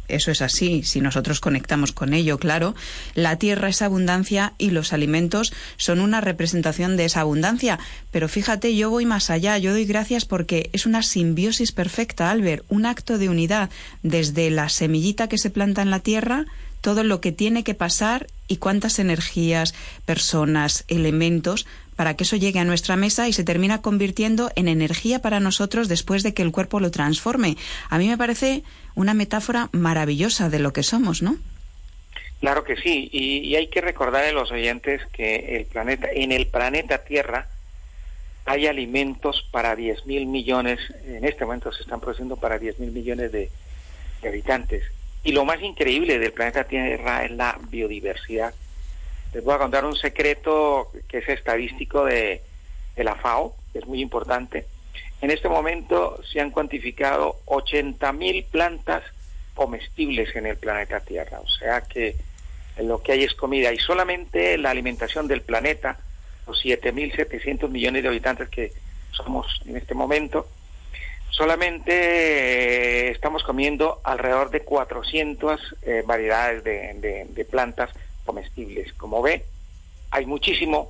[0.07, 2.75] eso es así, si nosotros conectamos con ello, claro,
[3.15, 7.79] la tierra es abundancia y los alimentos son una representación de esa abundancia.
[8.11, 12.65] Pero fíjate, yo voy más allá, yo doy gracias porque es una simbiosis perfecta, Albert,
[12.69, 13.69] un acto de unidad
[14.03, 16.45] desde la semillita que se planta en la tierra,
[16.81, 19.73] todo lo que tiene que pasar y cuántas energías,
[20.05, 21.65] personas, elementos
[21.97, 25.89] para que eso llegue a nuestra mesa y se termina convirtiendo en energía para nosotros
[25.89, 27.57] después de que el cuerpo lo transforme.
[27.89, 28.63] A mí me parece
[28.97, 31.37] una metáfora maravillosa de lo que somos, ¿no?
[32.41, 36.47] Claro que sí, y, hay que recordar a los oyentes que el planeta, en el
[36.47, 37.47] planeta Tierra
[38.45, 42.91] hay alimentos para 10 mil millones, en este momento se están produciendo para 10 mil
[42.91, 43.49] millones de
[44.23, 44.83] habitantes.
[45.23, 48.53] Y lo más increíble del planeta Tierra es la biodiversidad
[49.33, 52.41] les voy a contar un secreto que es estadístico de,
[52.95, 54.65] la FAO, que es muy importante.
[55.21, 59.03] En este momento se han cuantificado 80.000 plantas
[59.55, 62.15] comestibles en el planeta Tierra, o sea que
[62.83, 65.97] lo que hay es comida y solamente la alimentación del planeta,
[66.45, 68.71] los 7.700 millones de habitantes que
[69.11, 70.47] somos en este momento,
[71.31, 77.89] solamente eh, estamos comiendo alrededor de 400 eh, variedades de plantas
[78.25, 78.93] comestibles.
[78.93, 79.43] Como ve,
[80.11, 80.89] hay muchísimos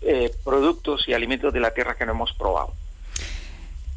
[0.00, 2.72] eh, productos y alimentos de la tierra que no hemos probado.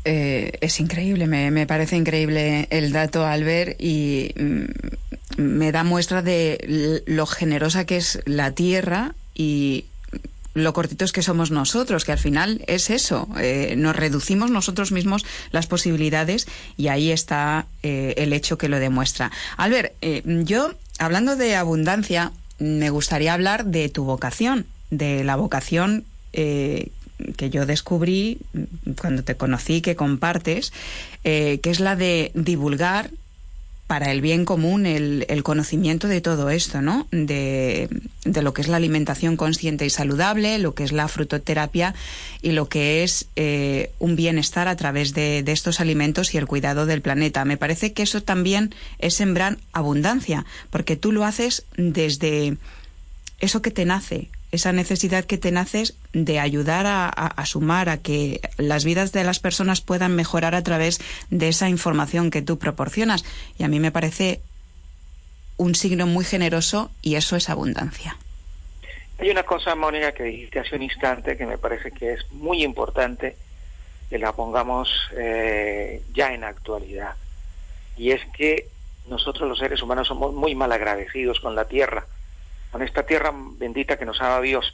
[0.03, 6.21] Eh, es increíble, me, parece increíble el dato al ver y mm, me da muestra
[6.21, 9.85] de lo generosa que es la tierra y
[10.53, 15.25] lo cortitos que somos nosotros, que al final es eso, eh, nos reducimos nosotros mismos
[15.51, 19.31] las posibilidades y ahí está el hecho que lo demuestra.
[19.55, 19.93] Albert,
[20.25, 26.91] yo, hablando de abundancia, me gustaría hablar de tu vocación, de la vocación eh,
[27.37, 28.39] que yo descubrí
[28.99, 30.73] cuando te conocí, que compartes,
[31.23, 33.11] eh, que es la de divulgar
[33.91, 37.07] para el bien común el, conocimiento de todo esto, ¿no?
[37.11, 37.89] De,
[38.23, 41.93] lo que es la alimentación consciente y saludable, lo que es la frutoterapia
[42.41, 46.47] y lo que es eh, un bienestar a través de, de, estos alimentos y el
[46.47, 47.43] cuidado del planeta.
[47.43, 52.55] Me parece que eso también es sembrar abundancia, porque tú lo haces desde
[53.41, 58.41] eso que te nace, esa necesidad que te naces de ayudar a, sumar a que
[58.57, 63.23] las vidas de las personas puedan mejorar a través de esa información que tú proporcionas.
[63.57, 64.41] Y a mí me parece
[65.57, 68.17] un signo muy generoso y eso es abundancia.
[69.19, 72.63] Hay una cosa, Mónica, que dijiste hace un instante que me parece que es muy
[72.63, 73.37] importante
[74.09, 77.15] que la pongamos eh, ya en actualidad.
[77.95, 78.67] Y es que
[79.07, 82.05] nosotros los seres humanos somos muy mal agradecidos con la tierra
[82.71, 84.73] con esta tierra bendita que nos ha dado Dios.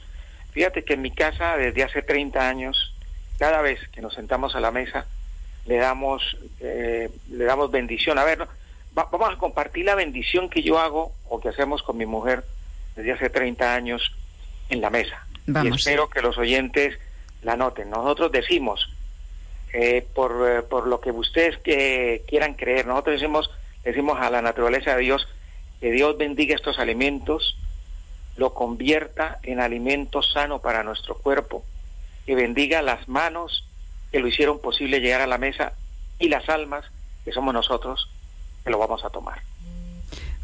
[0.52, 2.94] Fíjate que en mi casa desde hace 30 años,
[3.38, 5.06] cada vez que nos sentamos a la mesa,
[5.66, 8.18] le damos, eh, le damos bendición.
[8.18, 8.46] A ver,
[8.92, 12.44] vamos a compartir la bendición que yo hago o que hacemos con mi mujer
[12.96, 14.12] desde hace 30 años
[14.70, 15.26] en la mesa.
[15.46, 16.98] Y espero que los oyentes
[17.42, 17.90] la noten.
[17.90, 18.90] Nosotros decimos,
[19.72, 23.50] eh, por, eh, por lo que ustedes que quieran creer, nosotros decimos,
[23.84, 25.28] decimos a la naturaleza de Dios
[25.80, 27.56] que Dios bendiga estos alimentos,
[28.38, 31.64] lo convierta en alimento sano para nuestro cuerpo,
[32.24, 33.66] que bendiga las manos
[34.12, 35.72] que lo hicieron posible llegar a la mesa
[36.20, 36.84] y las almas,
[37.24, 38.08] que somos nosotros,
[38.64, 39.42] que lo vamos a tomar.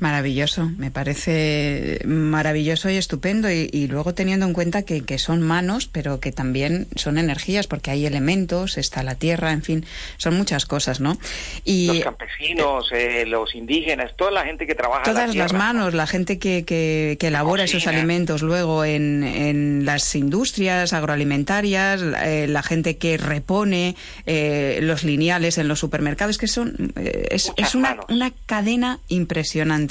[0.00, 3.48] Maravilloso, me parece maravilloso y estupendo.
[3.50, 8.04] Y, luego teniendo en cuenta que, son manos, pero que también son energías, porque hay
[8.04, 11.16] elementos, está la tierra, en fin, son muchas cosas, ¿no?
[11.64, 15.04] Y, los campesinos, eh, los indígenas, toda la gente que trabaja.
[15.04, 20.92] Todas las manos, la gente que, que, elabora esos alimentos luego en, en las industrias
[20.92, 23.94] agroalimentarias, eh, la gente que repone
[24.26, 26.92] eh, los lineales en los supermercados, que son.
[26.96, 29.83] es, es una, una cadena impresionante.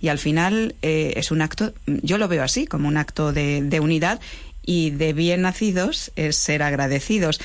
[0.00, 3.80] Y al final eh, es un acto, yo lo veo así, como un acto de,
[3.80, 4.20] unidad
[4.64, 7.40] y de bien nacidos es ser agradecidos.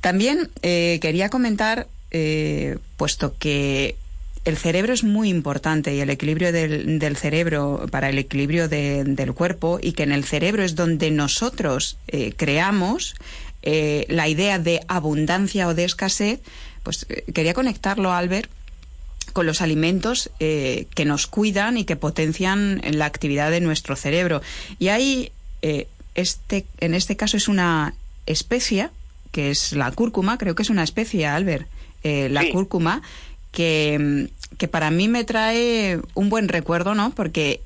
[0.00, 3.96] También eh, quería comentar, eh, puesto que
[4.44, 9.80] el cerebro es muy importante y el equilibrio del, cerebro para el equilibrio del cuerpo
[9.82, 11.98] y que en el cerebro es donde nosotros
[12.36, 13.16] creamos
[13.64, 16.38] la idea de abundancia o de escasez,
[16.84, 18.48] pues quería conectarlo, Albert,
[19.36, 24.40] con los alimentos eh, que nos cuidan y que potencian la actividad de nuestro cerebro.
[24.78, 27.92] Y ahí, eh, este, en este caso es una
[28.24, 28.92] especia,
[29.32, 31.68] que es la cúrcuma, creo que es una especie, Albert,
[32.02, 33.02] eh, la cúrcuma,
[33.52, 37.10] que, que para mí me trae un buen recuerdo, ¿no?
[37.10, 37.60] Porque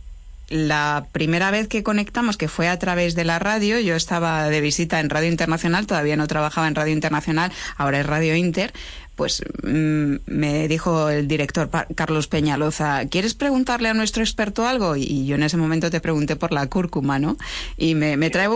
[0.49, 4.61] la primera vez que conectamos, que fue a través de la radio, yo estaba de
[4.61, 8.73] visita en Radio Internacional, todavía no trabajaba en Radio Internacional, ahora es Radio Inter,
[9.21, 14.97] pues mm, me dijo el director Carlos Peñaloza, ¿quieres preguntarle a nuestro experto algo?
[14.97, 17.37] Y yo en ese momento te pregunté por la cúrcuma, ¿no?
[17.77, 18.49] Y me, me, trae,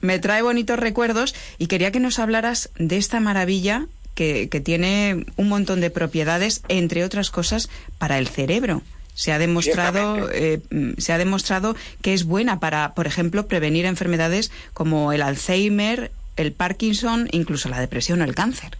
[0.00, 5.26] me trae bonitos recuerdos y quería que nos hablaras de esta maravilla que, que tiene
[5.36, 8.80] un montón de propiedades, entre otras cosas, para el cerebro.
[9.12, 10.62] Se ha demostrado, eh,
[10.96, 16.52] se ha demostrado que es buena para, por ejemplo, prevenir enfermedades como el Alzheimer, el
[16.52, 18.78] Parkinson, incluso la depresión o el cáncer.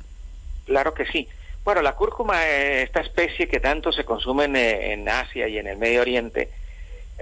[0.67, 1.29] Claro que sí.
[1.64, 4.45] Bueno, la cúrcuma, esta especie que tanto se consume
[4.93, 6.51] en, Asia y en el Medio Oriente,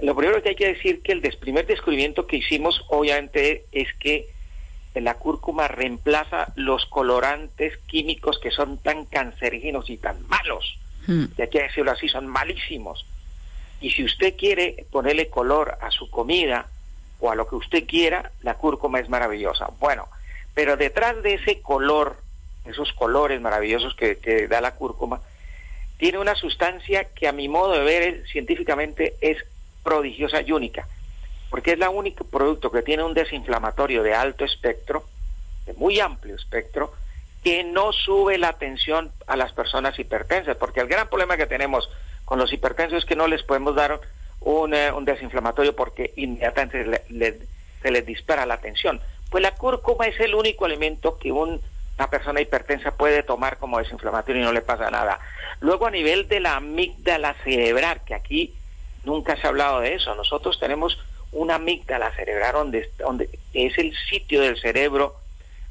[0.01, 4.27] lo primero que hay que decir que el primer descubrimiento que hicimos, obviamente, es que
[4.93, 10.77] la cúrcuma reemplaza los colorantes químicos que son tan cancerígenos y tan malos
[11.07, 11.25] Hmm.
[11.37, 13.05] y hay que decirlo así, son malísimos.
[13.81, 16.67] Y si usted quiere ponerle color a su comida
[17.19, 19.69] o a lo que usted quiera, la cúrcuma es maravillosa.
[19.79, 20.07] Bueno,
[20.53, 22.17] pero detrás de ese color,
[22.65, 25.21] esos colores maravillosos que, da la cúrcuma,
[25.97, 29.37] tiene una sustancia que a mi modo de ver científicamente es
[29.83, 30.87] prodigiosa y única,
[31.49, 35.05] porque es la único producto que tiene un desinflamatorio de alto espectro,
[35.65, 36.93] de muy amplio espectro,
[37.43, 41.89] que no sube la tensión a las personas hipertensas, porque el gran problema que tenemos
[42.25, 44.01] con los hipertensos es que no les podemos dar
[44.41, 47.03] un, eh, desinflamatorio porque inmediatamente
[47.81, 48.99] se les dispara la tensión.
[49.29, 51.31] Pues la cúrcuma es el único alimento que
[51.97, 55.19] una persona hipertensa puede tomar como desinflamatorio y no le pasa nada.
[55.61, 58.53] Luego a nivel de la amígdala cerebral, que aquí
[59.05, 60.97] nunca se ha hablado de eso, nosotros tenemos
[61.31, 65.15] una amígdala cerebral donde, donde es el sitio del cerebro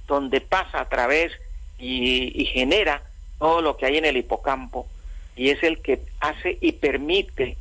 [0.07, 1.33] donde pasa a través
[1.79, 3.03] y, genera
[3.39, 4.87] todo lo que hay en el hipocampo
[5.37, 7.57] y es el que hace y permite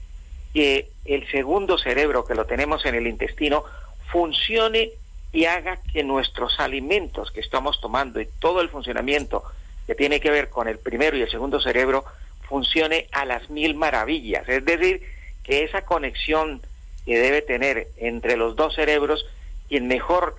[0.53, 3.64] que el segundo cerebro que lo tenemos en el intestino
[4.11, 4.91] funcione
[5.34, 9.43] y haga que nuestros alimentos que estamos tomando y todo el funcionamiento
[9.88, 12.05] que tiene que ver con el primero y el segundo cerebro
[12.47, 14.47] funcione a las mil maravillas.
[14.47, 15.01] Es decir,
[15.43, 16.61] que esa conexión
[17.05, 19.25] que debe tener entre los dos cerebros,
[19.67, 20.38] quien mejor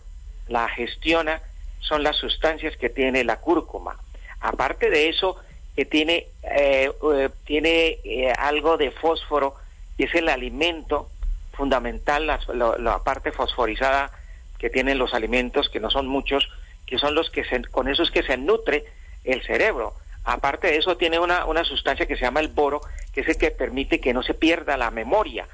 [0.49, 1.42] la gestiona
[1.80, 3.99] son las sustancias que tiene la cúrcuma.
[4.40, 5.36] Aparte de eso,
[5.74, 9.57] que tiene, eh, eh, tiene eh, algo de fósforo,
[9.99, 11.11] y es el alimento
[11.53, 14.11] fundamental, la, parte fosforizada
[14.59, 16.48] que tienen los alimentos, que no son muchos,
[16.86, 18.84] que son los que se, con eso es que se nutre
[19.24, 19.94] el cerebro.
[20.24, 22.80] Aparte de eso, tiene una, una sustancia que se llama el boro,
[23.12, 25.46] que es el que permite que no se pierda la memoria.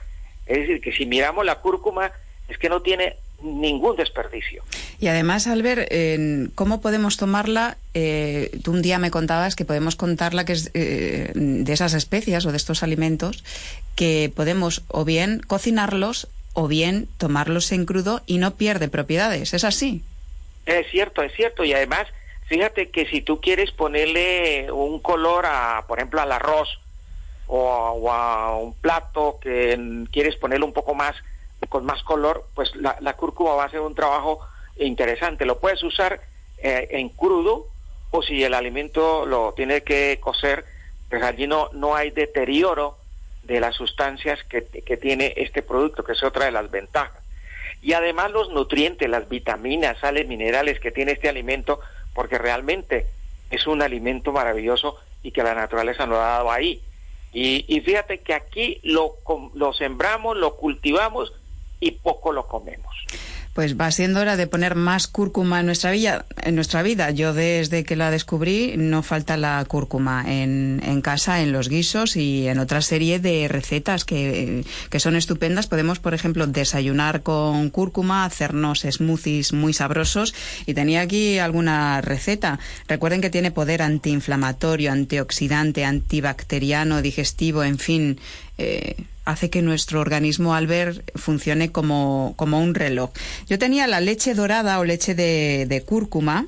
[0.46, 2.12] Es decir, que si miramos la cúrcuma,
[2.48, 4.62] es que no tiene ningún desperdicio.
[4.98, 5.90] Y además, Albert,
[6.54, 7.78] ¿cómo podemos tomarla?
[7.94, 12.44] Eh, tú un día me contabas que podemos contarla que es eh, de esas especias
[12.46, 13.44] o de estos alimentos
[13.96, 19.54] que podemos o bien cocinarlos o bien tomarlos en crudo y no pierde propiedades.
[19.54, 20.02] ¿Es así?
[20.66, 21.64] Es cierto, es cierto.
[21.64, 22.06] Y además,
[22.46, 26.68] fíjate que si tú quieres ponerle un color, a, por ejemplo, al arroz
[27.46, 31.16] o a un plato que quieres ponerle un poco más
[31.68, 34.40] con más color, pues la, cúrcuma va a hacer un trabajo
[34.78, 35.44] interesante.
[35.44, 36.20] Lo puedes usar
[36.58, 37.66] eh, en crudo
[38.10, 40.64] o si el alimento lo tiene que cocer,
[41.08, 42.96] pues allí no, no hay deterioro
[43.42, 47.22] de las sustancias que, que tiene este producto, que es otra de las ventajas.
[47.82, 51.80] Y además los nutrientes, las vitaminas, sales, minerales que tiene este alimento,
[52.14, 53.06] porque realmente
[53.50, 56.82] es un alimento maravilloso y que la naturaleza nos ha dado ahí.
[57.32, 59.16] Y, y fíjate que aquí lo,
[59.54, 61.32] lo sembramos, lo cultivamos
[61.78, 62.94] y poco lo comemos.
[63.52, 66.24] Pues va siendo hora de poner más cúrcuma en nuestra vida.
[66.42, 67.10] En nuestra vida.
[67.10, 72.16] Yo desde que la descubrí no falta la cúrcuma en, en casa, en los guisos
[72.16, 75.66] y en otra serie de recetas que, que, son estupendas.
[75.66, 80.32] Podemos, por ejemplo, desayunar con cúrcuma, hacernos smoothies muy sabrosos.
[80.66, 82.60] Y tenía aquí alguna receta.
[82.86, 88.20] Recuerden que tiene poder antiinflamatorio, antioxidante, antibacteriano, digestivo, en fin.
[88.62, 88.94] Eh,
[89.24, 93.10] hace que nuestro organismo al ver funcione como, como un reloj.
[93.48, 96.46] Yo tenía la leche dorada o leche de, cúrcuma,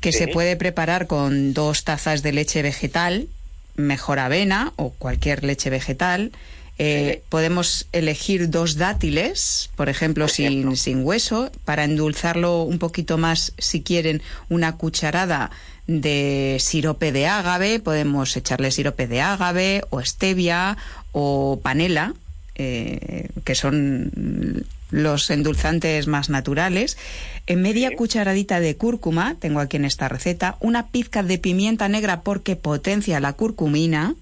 [0.00, 3.28] que se puede preparar con dos tazas de leche vegetal,
[3.76, 6.32] mejor avena o cualquier leche vegetal.
[6.78, 13.54] Eh, podemos elegir dos dátiles, por ejemplo, sin, sin hueso, para endulzarlo un poquito más,
[13.56, 14.20] si quieren,
[14.50, 15.50] una cucharada
[15.88, 20.76] de sirope de ágave, podemos echarle sirope de ágave o stevia
[21.12, 22.14] o panela,
[22.54, 26.98] eh, que son los endulzantes más naturales,
[27.46, 32.20] en media cucharadita de cúrcuma, tengo aquí en esta receta, una pizca de pimienta negra
[32.20, 34.14] porque potencia la curcumina.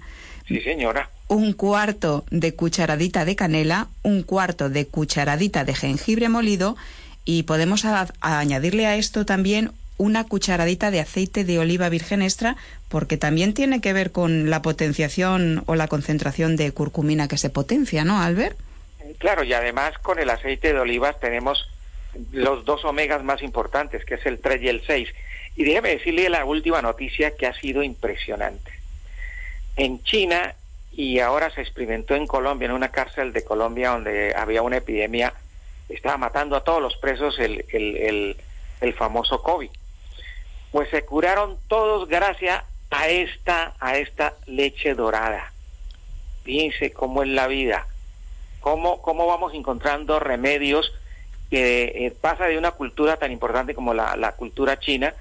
[0.47, 1.11] Sí, señora.
[1.29, 6.77] Un cuarto de cucharadita de canela, un cuarto de cucharadita de jengibre molido
[7.25, 7.85] y podemos
[8.21, 12.57] añadirle a esto también una cucharadita de aceite de oliva virgen extra,
[12.89, 17.51] porque también tiene que ver con la potenciación o la concentración de curcumina que se
[17.51, 18.59] potencia, ¿no, Albert?
[19.19, 21.69] Claro, y además con el aceite de oliva tenemos
[22.33, 25.09] los dos omegas más importantes, que es el 3 y el 6.
[25.57, 28.73] Y déjeme decirle la última noticia que ha sido impresionante.
[29.77, 30.55] En China,
[30.93, 35.35] y ahora se experimentó en Colombia, en una cárcel de Colombia donde había una epidemia,
[35.89, 38.37] estaba matando a todos los presos el, el,
[38.81, 39.71] el, famoso COVID.
[40.77, 45.51] Pues se curaron todos gracias a esta, a esta leche dorada.
[46.45, 47.87] Fíjense cómo es la vida,
[48.61, 50.93] cómo, cómo vamos encontrando remedios
[51.49, 55.15] que eh, pasa de una cultura tan importante como la, la cultura china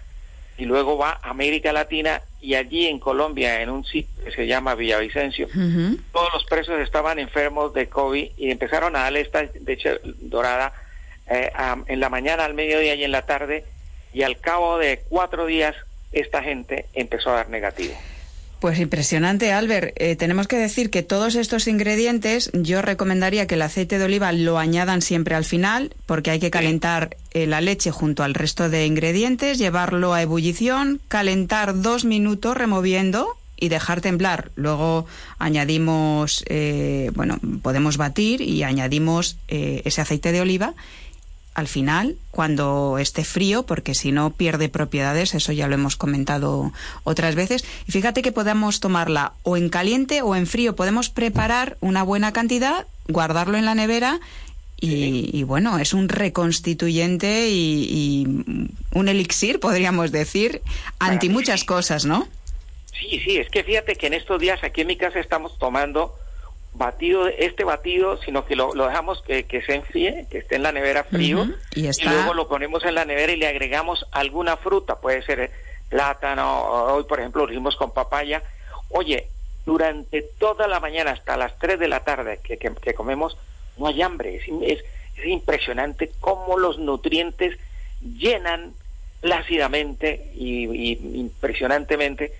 [0.57, 4.47] y luego va a América Latina y allí en Colombia, en un sitio que se
[4.47, 5.47] llama Villavicencio,
[6.11, 10.73] todos los presos estaban enfermos de COVID y empezaron a darle esta leche dorada
[11.29, 11.49] eh,
[11.87, 13.63] en la mañana, al mediodía y en la tarde
[14.15, 15.75] y al cabo de cuatro días
[16.13, 17.93] esta gente empezó a dar negativo.
[18.61, 19.93] Pues impresionante, Albert.
[19.97, 24.31] Eh, tenemos que decir que todos estos ingredientes, yo recomendaría que el aceite de oliva
[24.31, 28.69] lo añadan siempre al final, porque hay que calentar eh, la leche junto al resto
[28.69, 34.51] de ingredientes, llevarlo a ebullición, calentar dos minutos removiendo y dejar temblar.
[34.55, 35.05] Luego
[35.37, 40.73] añadimos, eh, bueno, podemos batir y añadimos ese aceite de oliva
[41.55, 46.73] al final, cuando esté frío, porque si no pierde propiedades, eso ya lo hemos comentado
[47.05, 47.63] otras veces.
[47.87, 50.75] Y fíjate que podemos tomarla o en caliente o en frío.
[50.75, 54.19] Podemos preparar una buena cantidad, guardarlo en la nevera
[54.81, 58.27] y, bueno, es un reconstituyente y,
[58.91, 60.61] un elixir, podríamos decir,
[60.99, 62.27] anti muchas cosas, ¿no?
[62.99, 66.13] Sí, sí, es que fíjate que en estos días aquí en mi casa estamos tomando
[66.77, 71.03] batido, este batido, sino que lo, dejamos que, se enfríe, que esté en la nevera
[71.03, 75.51] frío, y, luego lo ponemos en la nevera y le agregamos alguna fruta, puede ser
[75.89, 78.43] plátano, hoy por ejemplo lo hicimos con papaya.
[78.89, 79.27] Oye,
[79.65, 83.37] durante toda la mañana hasta las 3 de la tarde que, que, comemos,
[83.77, 84.35] no hay hambre.
[84.35, 84.83] Es, es,
[85.17, 87.57] es, impresionante cómo los nutrientes
[88.01, 88.73] llenan
[89.21, 92.33] plácidamente y, y impresionantemente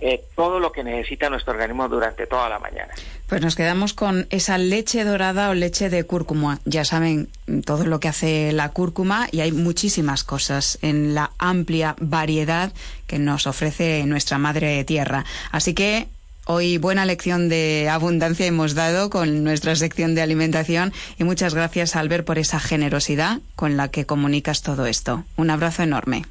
[0.00, 2.94] eh, todo lo que necesita nuestro organismo durante toda la mañana.
[3.28, 6.58] Pues nos quedamos con esa leche dorada o leche de cúrcuma.
[6.64, 7.28] Ya saben
[7.64, 12.72] todo lo que hace la cúrcuma y hay muchísimas cosas en la amplia variedad
[13.06, 15.24] que nos ofrece nuestra madre tierra.
[15.52, 16.08] Así que
[16.46, 21.94] Hoy buena lección de abundancia hemos dado con nuestra sección de alimentación y muchas gracias
[21.94, 25.22] Albert por esa generosidad con la que comunicas todo esto.
[25.36, 26.24] Un abrazo enorme.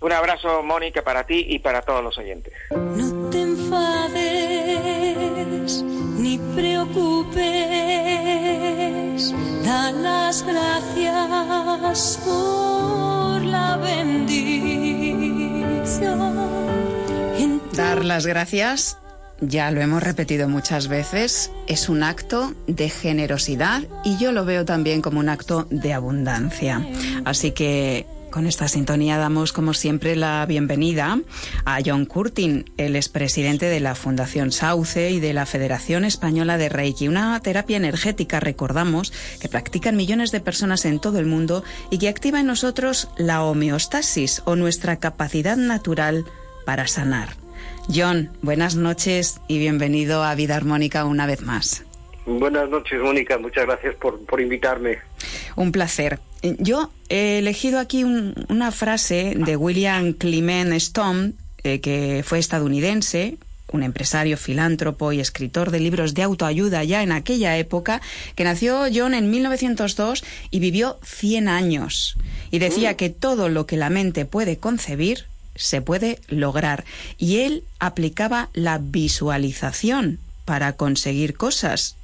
[0.00, 2.52] Un abrazo, Mónica, para ti y para todos los oyentes.
[2.70, 4.22] No te enfades
[5.82, 7.44] ni preocupes,
[9.64, 14.76] da las gracias por la bendición.
[17.72, 18.98] Dar las gracias
[19.40, 24.64] ya lo hemos repetido muchas veces, es un acto de generosidad y yo lo veo
[24.64, 26.86] también como un acto de abundancia.
[27.26, 31.18] Así que con esta sintonía damos, como siempre, la bienvenida
[31.64, 36.68] a John Curtin, el expresidente de la Fundación Sauce y de la Federación Española de
[36.68, 41.98] Reiki, una terapia energética, recordamos, que practican millones de personas en todo el mundo y
[41.98, 46.24] que activa en nosotros la homeostasis o nuestra capacidad natural
[46.64, 47.30] para sanar.
[47.94, 51.85] John, buenas noches y bienvenido a Vida Armónica una vez más.
[52.26, 53.38] Buenas noches, Mónica.
[53.38, 54.98] Muchas gracias por, por invitarme.
[55.54, 56.18] Un placer.
[56.42, 63.38] Yo he elegido aquí una frase de William Clement Stone, eh, que fue estadounidense,
[63.70, 68.00] un empresario, filántropo y escritor de libros de autoayuda ya en aquella época,
[68.34, 72.16] que nació John en 1902 y vivió 100 años.
[72.50, 72.96] Y decía mm.
[72.96, 76.84] que todo lo que la mente puede concebir se puede lograr.
[77.18, 81.96] Y él aplicaba la visualización para conseguir cosas.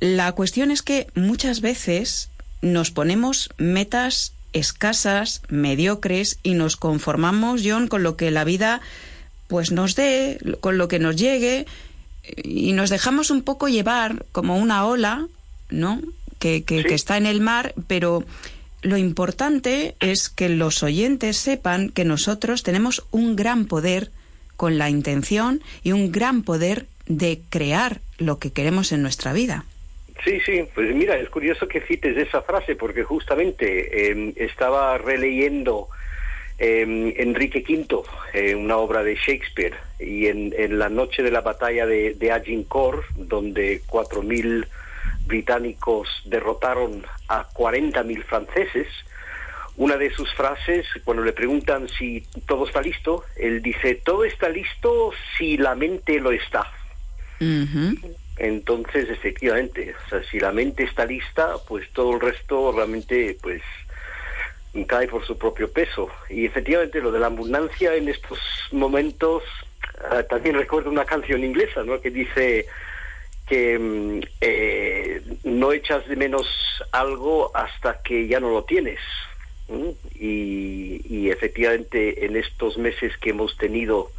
[0.00, 2.30] La cuestión es que muchas veces
[2.62, 8.80] nos ponemos metas escasas, mediocres y nos conformamos, John, con lo que la vida
[9.48, 11.66] pues nos dé, con lo que nos llegue
[12.42, 15.26] y nos dejamos un poco llevar como una ola,
[15.68, 16.00] ¿no?
[16.38, 18.24] Que, que, que está en el mar, pero
[18.82, 24.10] lo importante es que los oyentes sepan que nosotros tenemos un gran poder
[24.56, 26.86] con la intención y un gran poder
[27.18, 29.64] de crear lo que queremos en nuestra vida.
[30.24, 35.88] Sí, sí, pues mira, es curioso que cites esa frase porque justamente em, estaba releyendo
[36.58, 41.86] em, Enrique V, eh, una obra de Shakespeare, y en, la noche de la batalla
[41.86, 44.66] de, de Agincourt, donde 4.000
[45.26, 48.86] británicos derrotaron a 40.000 franceses,
[49.76, 54.48] una de sus frases, cuando le preguntan si todo está listo, él dice, todo está
[54.48, 56.70] listo si la mente lo está.
[58.38, 63.62] Entonces, efectivamente, o sea, si la mente está lista, pues todo el resto realmente, pues,
[64.86, 66.08] cae por su propio peso.
[66.28, 68.38] Y efectivamente, lo de la abundancia en estos
[68.72, 69.42] momentos,
[70.10, 72.00] ah, también recuerdo una canción inglesa, ¿no?
[72.00, 72.66] Que dice
[73.46, 76.46] que mm, eh, no echas de menos
[76.90, 79.00] algo hasta que ya no lo tienes.
[80.14, 84.10] Y, efectivamente, en estos meses que hemos tenido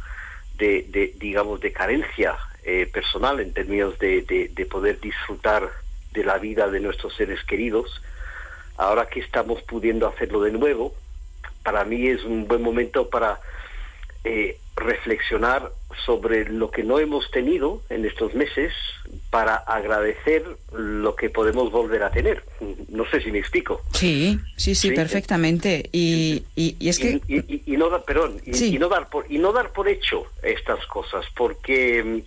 [0.56, 5.70] de digamos, de carencia eh, personal en términos de, de, poder disfrutar
[6.12, 8.00] de la vida de nuestros seres queridos.
[8.76, 10.94] Ahora que estamos pudiendo hacerlo de nuevo,
[11.62, 13.40] para mí es un buen momento para
[14.24, 15.70] eh, reflexionar
[16.04, 18.72] sobre lo que no hemos tenido en estos meses
[19.30, 22.44] para agradecer lo que podemos volver a tener.
[22.88, 23.82] No sé si me explico.
[23.92, 25.88] Sí, sí, sí, perfectamente.
[25.92, 29.72] Y, y, es que y, no dar, perdón, y, no dar por y no dar
[29.72, 32.24] por hecho estas cosas, porque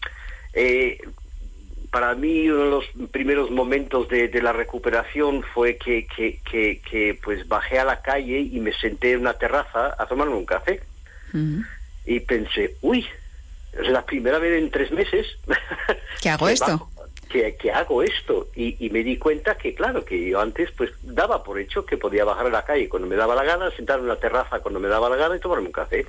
[0.53, 0.99] eh,
[1.91, 7.47] para mí uno de los primeros momentos de, la recuperación fue que, que, que, pues
[7.47, 10.81] bajé a la calle y me senté en una terraza a tomarme un café.
[12.05, 13.05] Y pensé, uy,
[13.73, 15.25] es la primera vez en tres meses.
[16.21, 16.89] ¿Qué hago esto?
[17.27, 21.43] Que, hago esto y, y, me di cuenta que claro que yo antes pues daba
[21.43, 24.09] por hecho que podía bajar a la calle cuando me daba la gana sentarme en
[24.09, 26.05] la terraza cuando me daba la gana y tomarme un café.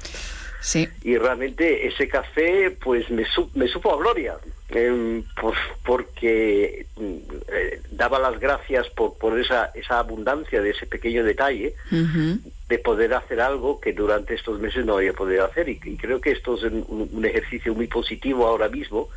[0.61, 0.89] Sí.
[1.03, 4.37] Y realmente ese café pues me, me supo a gloria
[4.71, 11.25] eh, pues porque eh, daba las gracias por, por esa esa abundancia de ese pequeño
[11.25, 15.69] detalle de poder hacer algo que durante estos meses no había podido hacer.
[15.69, 19.09] Y, creo que esto es un, un ejercicio muy positivo ahora mismo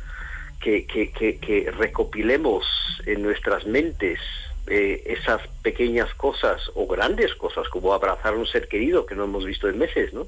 [0.62, 2.64] que, que, que, recopilemos
[3.04, 4.20] en nuestras mentes
[4.68, 9.24] eh, esas pequeñas cosas o grandes cosas como abrazar a un ser querido que no
[9.24, 10.26] hemos visto en meses, ¿no?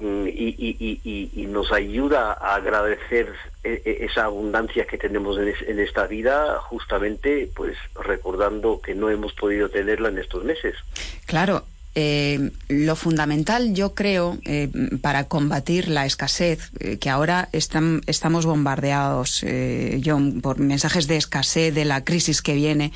[0.00, 5.38] Mm, y, y, y, y, nos ayuda a agradecer e, e, esa abundancia que tenemos
[5.38, 10.74] en, en, esta vida, justamente, pues recordando que no hemos podido tenerla en estos meses.
[11.26, 11.64] Claro,
[11.94, 14.70] eh, lo fundamental, yo creo, eh,
[15.02, 19.44] para combatir la escasez, eh, que ahora están, estamos bombardeados,
[20.02, 22.92] John, por mensajes de escasez, de la crisis que viene,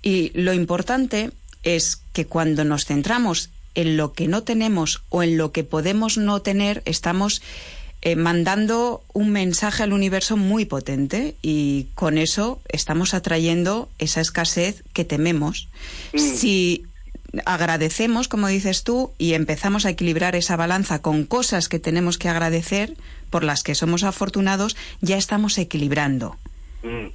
[0.00, 1.32] y lo importante
[1.64, 6.16] es que cuando nos centramos en lo que no tenemos o en lo que podemos
[6.16, 7.42] no tener, estamos
[8.16, 15.04] mandando un mensaje al universo muy potente y con eso estamos atrayendo esa escasez que
[15.04, 15.68] tememos.
[16.12, 16.18] Mm.
[16.18, 16.86] Si
[17.44, 22.28] agradecemos, como dices tú, y empezamos a equilibrar esa balanza con cosas que tenemos que
[22.28, 22.94] agradecer,
[23.30, 26.36] por las que somos afortunados, ya estamos equilibrando.
[26.82, 27.08] Mm.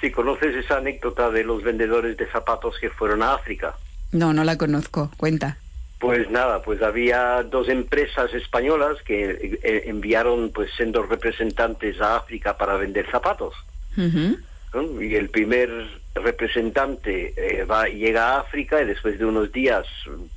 [0.00, 3.74] Si conoces esa anécdota de los vendedores de zapatos que fueron a África.
[4.12, 5.10] No, no la conozco.
[5.18, 5.58] Cuenta.
[5.98, 12.56] Pues nada, pues había dos empresas españolas que eh, enviaron pues siendo representantes a África
[12.56, 13.54] para vender zapatos.
[13.96, 19.86] Y el primer representante eh, va, llega a África y después de unos días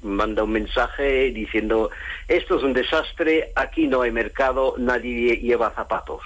[0.01, 1.89] manda un mensaje diciendo
[2.27, 6.21] esto es un desastre, aquí no hay mercado, nadie lleva zapatos.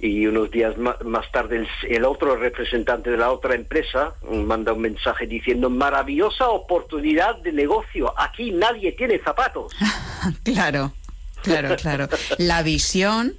[0.00, 5.26] Y unos días más, tarde el, otro representante de la otra empresa manda un mensaje
[5.26, 9.72] diciendo maravillosa oportunidad de negocio, aquí nadie tiene zapatos.
[10.42, 10.92] claro,
[11.42, 12.08] claro, claro.
[12.38, 13.34] La visión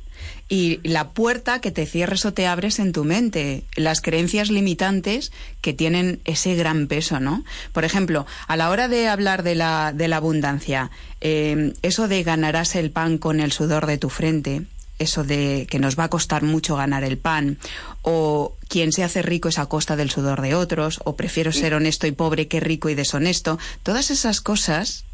[0.49, 5.31] y la puerta que te cierres o te abres en tu mente, las creencias limitantes
[5.61, 7.45] que tienen ese gran peso, ¿no?
[7.71, 10.89] Por ejemplo, a la hora de hablar de la, de la abundancia,
[11.21, 14.63] eh, eso de ganarás el pan con el sudor de tu frente,
[14.97, 17.59] eso de que nos va a costar mucho ganar el pan,
[18.01, 21.75] o quien se hace rico es a costa del sudor de otros, o prefiero ser
[21.75, 25.05] honesto y pobre que rico y deshonesto, todas esas cosas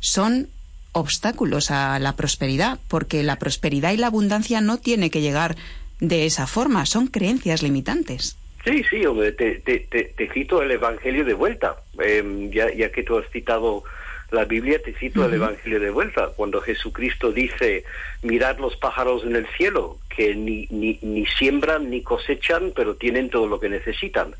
[0.00, 0.48] son
[0.92, 5.56] obstáculos a la prosperidad, porque la prosperidad y la abundancia no tiene que llegar
[6.00, 8.36] de esa forma, son creencias limitantes.
[8.64, 9.02] Sí, sí,
[9.36, 13.82] te, te, cito el Evangelio de vuelta, em, ya, ya que tú has citado
[14.30, 17.84] la Biblia, te cito el Evangelio de vuelta, cuando Jesucristo dice,
[18.22, 23.30] mirad los pájaros en el cielo, que ni, ni, ni siembran ni cosechan, pero tienen
[23.30, 24.34] todo lo que necesitan.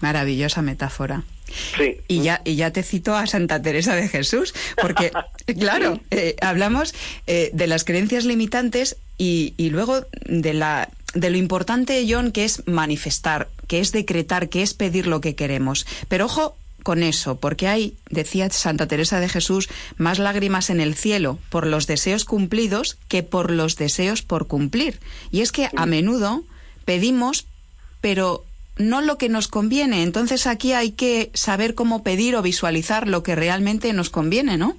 [0.00, 1.22] Maravillosa metáfora.
[2.08, 5.12] Y ya, y ya te cito a Santa Teresa de Jesús, porque,
[5.58, 6.94] claro, eh, hablamos
[7.26, 12.44] eh, de las creencias limitantes y, y luego de la de lo importante, John, que
[12.44, 15.86] es manifestar, que es decretar, que es pedir lo que queremos.
[16.08, 20.94] Pero ojo con eso, porque hay, decía Santa Teresa de Jesús, más lágrimas en el
[20.94, 24.98] cielo por los deseos cumplidos que por los deseos por cumplir.
[25.30, 26.44] Y es que a menudo
[26.84, 27.46] pedimos,
[28.00, 28.44] pero
[28.76, 30.02] no lo que nos conviene.
[30.02, 34.76] Entonces aquí hay que saber cómo pedir o visualizar lo que realmente nos conviene, ¿no?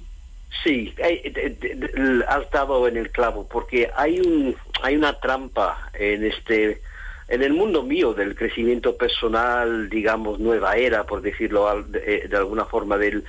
[0.62, 5.90] Sí, eh, eh, eh, has dado en el clavo, porque hay un hay una trampa
[5.94, 6.80] en este
[7.28, 12.98] en el mundo mío del crecimiento personal, digamos nueva era, por decirlo de, alguna forma,
[12.98, 13.24] del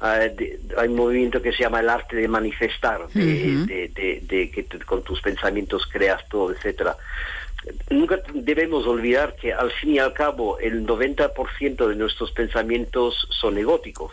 [0.00, 3.90] hay un movimiento que se llama el arte de manifestar, de,
[4.22, 6.96] de que con tus pensamientos creas todo, etcétera
[7.90, 13.58] nunca debemos olvidar que al fin y al cabo el 90% de nuestros pensamientos son
[13.58, 14.12] egóticos.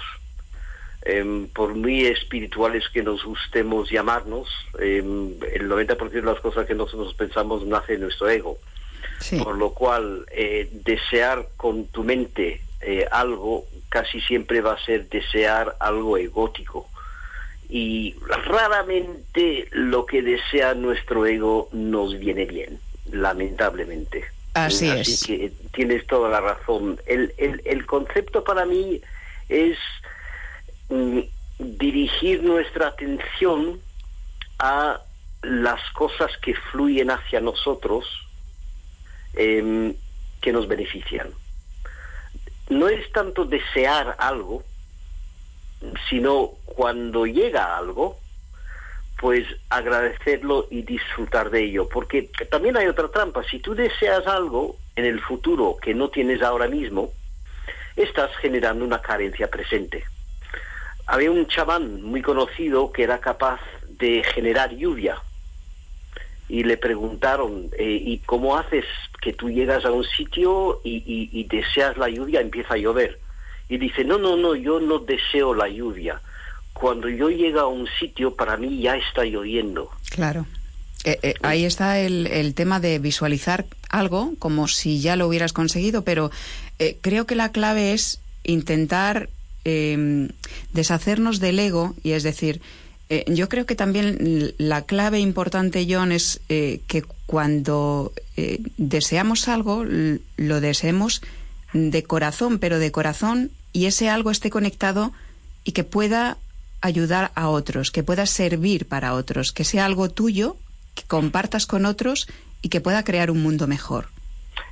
[1.04, 6.76] Em, por muy espirituales que nos gustemos llamarnos, em, el 90% de las cosas que
[6.76, 8.58] nosotros pensamos nace en nuestro ego.
[9.44, 15.10] Por lo cual, eh, desear con tu mente eh, algo casi siempre va a ser
[15.10, 16.88] desear algo egótico.
[17.70, 22.80] Y raramente lo que desea nuestro ego nos viene bien
[23.12, 24.26] lamentablemente.
[24.54, 25.24] Así, es.
[25.26, 27.00] que tienes toda la razón.
[27.06, 29.02] El, el, concepto para mí
[29.50, 29.78] es
[30.90, 31.20] mm,
[31.60, 33.80] dirigir nuestra atención
[34.60, 35.00] a
[35.44, 38.06] las cosas que fluyen hacia nosotros
[39.36, 39.94] em,
[40.42, 41.30] que nos benefician.
[42.70, 44.64] No es tanto desear algo,
[46.10, 48.20] sino cuando llega algo,
[49.20, 51.90] pues agradecerlo y disfrutar de ello.
[51.90, 53.44] Porque también hay otra trampa.
[53.44, 57.12] Si tú deseas algo en el futuro que no tienes ahora mismo,
[57.96, 60.04] estás generando una carencia presente.
[61.08, 63.60] Había un chamán muy conocido que era capaz
[63.90, 65.18] de generar lluvia.
[66.50, 68.86] Y le preguntaron, eh, ¿y cómo haces
[69.22, 73.20] que tú llegas a un sitio y, y deseas la lluvia, empieza a llover?
[73.68, 76.22] Y dice, no, no, no, yo no deseo la lluvia
[76.80, 79.90] cuando yo llego a un sitio, para mí ya está lloviendo.
[80.10, 80.46] Claro.
[81.04, 86.04] Eh, eh, ahí está el, tema de visualizar algo como si ya lo hubieras conseguido,
[86.04, 86.32] pero
[86.80, 89.30] eh, creo que la clave es intentar
[89.64, 90.30] em,
[90.74, 92.62] deshacernos del ego y es decir,
[93.28, 98.12] yo creo que también la clave importante, John, es que cuando
[98.76, 101.22] deseamos algo, lo deseemos
[101.72, 105.14] de corazón, pero de corazón y ese algo esté conectado
[105.64, 106.38] y que pueda
[106.82, 110.58] ayudar a otros, que pueda servir para otros, que sea algo tuyo,
[110.96, 112.28] que compartas con otros
[112.62, 114.08] y que pueda crear un mundo mejor.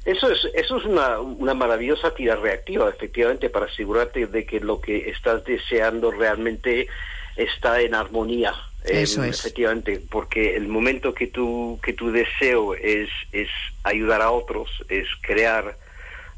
[0.03, 4.79] Eso es, eso es una, una maravillosa tira reactiva, efectivamente, para asegurarte de que lo
[4.79, 6.87] que estás deseando realmente
[7.35, 8.53] está en armonía.
[8.83, 9.39] Eso es.
[9.39, 13.49] Efectivamente, porque el momento que tu, que tu deseo es, es
[13.83, 15.75] ayudar a otros, es crear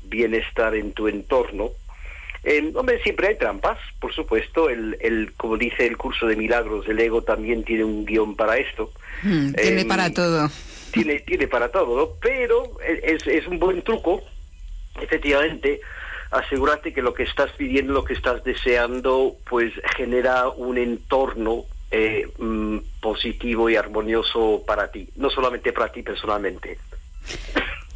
[0.04, 1.72] bienestar en tu entorno,
[2.50, 4.70] eh, hombre, siempre hay trampas, por supuesto.
[4.70, 8.58] El, el, como dice el curso de milagros, el ego también tiene un guion para
[8.58, 8.94] esto.
[9.22, 10.50] Hmm, tiene em, para todo.
[10.92, 14.24] Tiene, tiene para todo, pero es, es un buen truco,
[15.02, 15.82] efectivamente,
[16.32, 22.28] asegúrate que lo que estás pidiendo, lo que estás deseando, pues genera un entorno eh,
[22.38, 26.78] mm, positivo y armonioso para ti, no solamente para ti personalmente.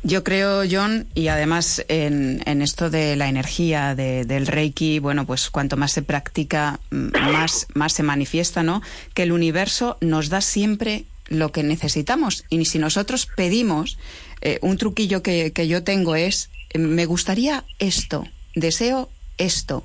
[0.03, 5.51] Yo creo, John, y además en, en esto de la energía del Reiki, bueno, pues
[5.51, 8.81] cuanto más se practica, más, más se manifiesta, ¿no?
[9.13, 12.45] Que el universo nos da siempre lo que necesitamos.
[12.49, 13.99] Y si nosotros pedimos,
[14.41, 18.25] eh, un truquillo que, que yo tengo es, me gustaría esto,
[18.55, 19.83] deseo esto,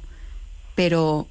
[0.74, 1.28] pero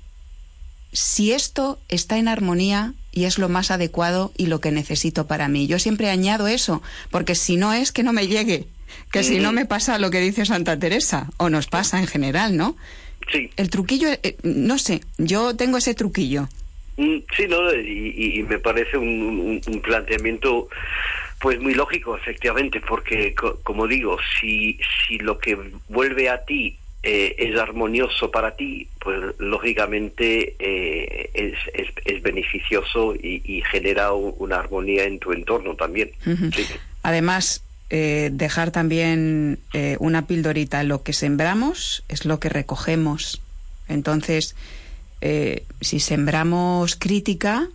[0.93, 5.47] si esto está en armonía y es lo más adecuado y lo que necesito para
[5.47, 5.67] mí.
[5.67, 8.67] Yo siempre añado eso, porque si no es que no me llegue.
[9.11, 12.57] Que si no me pasa lo que dice Santa Teresa, o nos pasa en general,
[12.57, 12.75] ¿no?
[13.31, 13.49] Sí.
[13.57, 16.47] El truquillo, eh, no sé, yo tengo ese truquillo.
[16.97, 20.69] Mm, sí, no, y, me parece un, planteamiento
[21.39, 25.57] pues muy lógico, efectivamente, porque como digo, si, si lo que
[25.89, 31.53] vuelve a ti eh, es armonioso para ti, pues lógicamente eh, es,
[32.05, 36.11] es, beneficioso y, genera una armonía en tu entorno también.
[37.03, 40.83] Además, eh, dejar también eh, una pildorita.
[40.83, 43.41] Lo que sembramos es lo que recogemos.
[43.88, 44.55] Entonces,
[45.21, 47.67] eh, si sembramos crítica,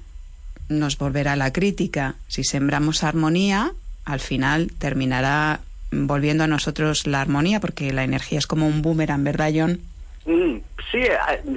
[0.69, 2.17] nos volverá la crítica.
[2.29, 3.73] Si sembramos armonía,
[4.05, 5.61] al final terminará
[5.93, 9.81] volviendo a nosotros la armonía, porque la energía es como un boomerang, ¿verdad, John?
[10.27, 10.59] Mm,
[10.91, 11.03] sí,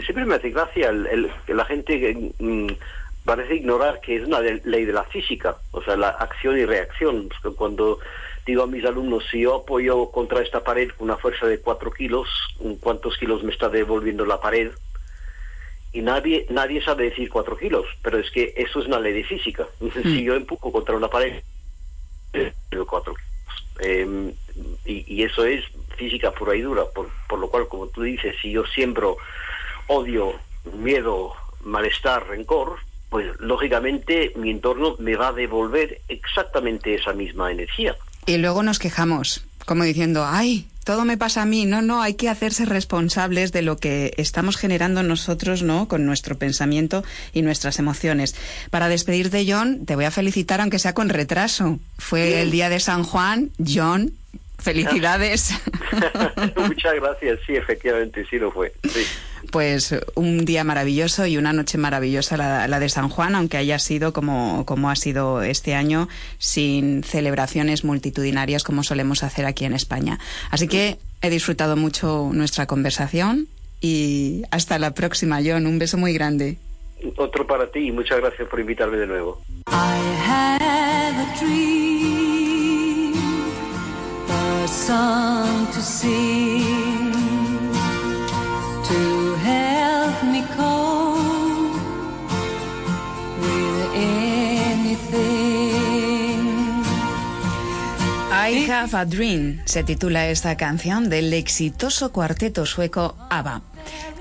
[0.04, 2.68] siempre me hace gracia el, la gente mm,
[3.26, 7.30] parece ignorar que es una ley de la física, o sea, la acción y reacción.
[7.56, 8.00] Cuando
[8.46, 11.92] digo a mis alumnos, si yo apoyo contra esta pared con una fuerza de cuatro
[11.92, 12.28] kilos,
[12.80, 14.72] ¿cuántos kilos me está devolviendo la pared?
[15.94, 19.24] Y nadie, nadie sabe decir cuatro kilos, pero es que eso es una ley de
[19.24, 19.68] física.
[19.94, 20.26] Si mm.
[20.26, 21.42] yo empujo contra una pared,
[22.88, 23.30] cuatro kilos.
[23.80, 24.34] Em,
[24.86, 25.64] y, y eso es
[25.98, 29.18] física pura y dura, por, por lo cual, como tú dices, si yo siembro
[29.88, 30.34] odio,
[30.74, 32.78] miedo, malestar, rencor,
[33.10, 37.96] pues lógicamente mi entorno me va a devolver exactamente esa misma energía.
[38.26, 41.66] Y luego nos quejamos, como diciendo, ay, todo me pasa a mí.
[41.66, 45.88] No, no, hay que hacerse responsables de lo que estamos generando nosotros, ¿no?
[45.88, 47.04] Con nuestro pensamiento
[47.34, 48.36] y nuestras emociones.
[48.70, 51.80] Para despedir de John, te voy a felicitar, aunque sea con retraso.
[51.98, 53.52] Fue el día de San Juan.
[53.66, 54.14] John,
[54.60, 55.54] felicidades.
[56.56, 58.74] Muchas gracias, sí, efectivamente, sí lo fue.
[58.84, 59.06] Sí.
[59.52, 63.78] Pues un día maravilloso y una noche maravillosa la, la, de San Juan, aunque haya
[63.78, 69.74] sido como, como ha sido este año, sin celebraciones multitudinarias como solemos hacer aquí en
[69.74, 70.20] España.
[70.50, 73.48] Así que he disfrutado mucho nuestra conversación
[73.82, 75.68] y hasta la próxima, John.
[75.68, 76.58] Un beso muy grande.
[77.18, 79.42] Otro para ti y muchas gracias por invitarme de nuevo.
[85.76, 87.03] I
[90.34, 90.44] me.
[98.46, 103.62] I Have a Dream se titula esta canción del exitoso cuarteto sueco ABBA.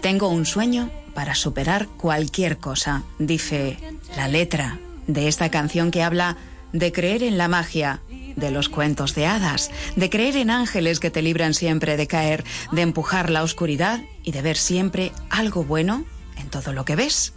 [0.01, 3.79] Tengo un sueño para superar cualquier cosa, dice
[4.17, 6.37] la letra de esta canción que habla
[6.73, 8.01] de creer en la magia,
[8.37, 12.45] de los cuentos de hadas, de creer en ángeles que te libran siempre de caer,
[12.73, 16.05] de empujar la oscuridad y de ver siempre algo bueno
[16.37, 17.35] en todo lo que ves.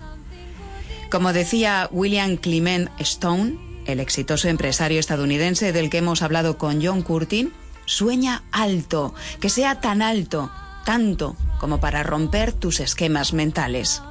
[1.11, 7.03] Como decía William Clement Stone, el exitoso empresario estadounidense del que hemos hablado con John
[7.03, 7.53] Curtin,
[7.86, 10.51] sueña alto, que sea tan alto,
[10.86, 14.01] tanto como para romper tus esquemas mentales.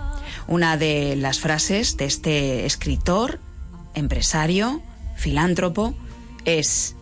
[0.46, 3.40] Una de las frases de este escritor,
[3.94, 4.82] empresario,
[5.16, 5.94] filántropo,
[6.44, 6.94] es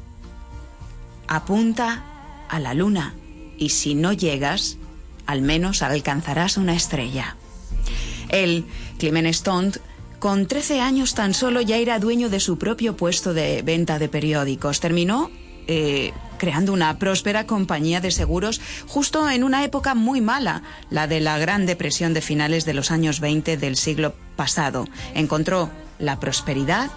[1.28, 2.04] apunta
[2.48, 3.14] a la luna
[3.58, 4.76] y si no llegas,
[5.26, 7.36] al menos alcanzarás una estrella.
[8.28, 8.66] Él,
[8.98, 9.72] Clement Stone,
[10.18, 14.08] con 13 años tan solo ya era dueño de su propio puesto de venta de
[14.08, 14.80] periódicos.
[14.80, 15.30] Terminó
[15.66, 21.20] eh, creando una próspera compañía de seguros justo en una época muy mala, la de
[21.20, 24.88] la Gran Depresión de finales de los años 20 del siglo pasado.
[25.14, 26.90] Encontró la prosperidad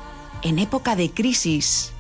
[0.46, 1.92] en época de crisis,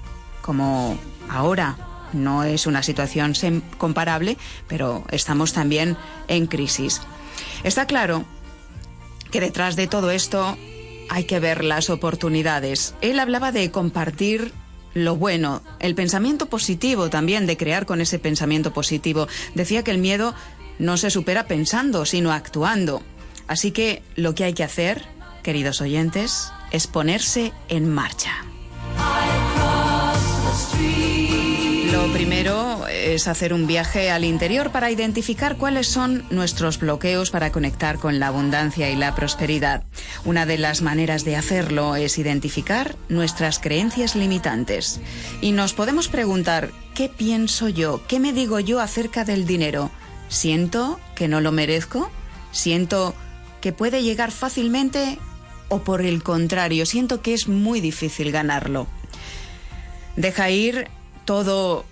[0.41, 0.97] como
[1.29, 1.77] ahora.
[2.13, 3.33] No es una situación
[3.77, 4.37] comparable,
[4.67, 5.97] pero estamos también
[6.29, 7.01] en crisis.
[7.63, 8.23] Está claro
[9.31, 10.57] que detrás de todo esto
[11.09, 12.93] hay que ver las oportunidades.
[13.01, 14.53] Él hablaba de compartir
[14.93, 19.27] lo bueno, el pensamiento positivo también, de crear con ese pensamiento positivo.
[19.55, 20.33] Decía que el miedo
[20.79, 23.01] no se supera pensando, sino actuando.
[23.47, 25.03] Así que lo que hay que hacer,
[25.43, 28.45] queridos oyentes, es ponerse en marcha.
[31.91, 37.51] Lo primero es hacer un viaje al interior para identificar cuáles son nuestros bloqueos para
[37.51, 39.84] conectar con la abundancia y la prosperidad.
[40.26, 44.99] Una de las maneras de hacerlo es identificar nuestras creencias limitantes.
[45.41, 48.01] Y nos podemos preguntar, ¿qué pienso yo?
[48.07, 49.89] ¿Qué me digo yo acerca del dinero?
[50.28, 52.11] ¿Siento que no lo merezco?
[52.51, 53.13] ¿Siento
[53.61, 55.18] que puede llegar fácilmente?
[55.70, 58.88] ¿O por el contrario, siento que es muy difícil ganarlo?
[60.16, 60.88] Deja ir
[61.26, 61.86] todo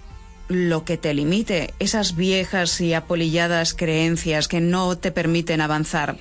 [0.47, 6.17] lo que te limite, esas viejas y apolilladas creencias que no te permiten avanzar.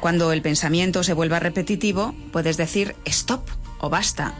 [0.00, 4.34] Cuando el pensamiento se vuelva repetitivo, puedes decir stop o basta.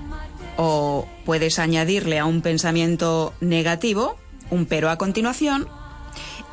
[0.56, 4.16] O puedes añadirle a un pensamiento negativo
[4.50, 5.68] un pero a continuación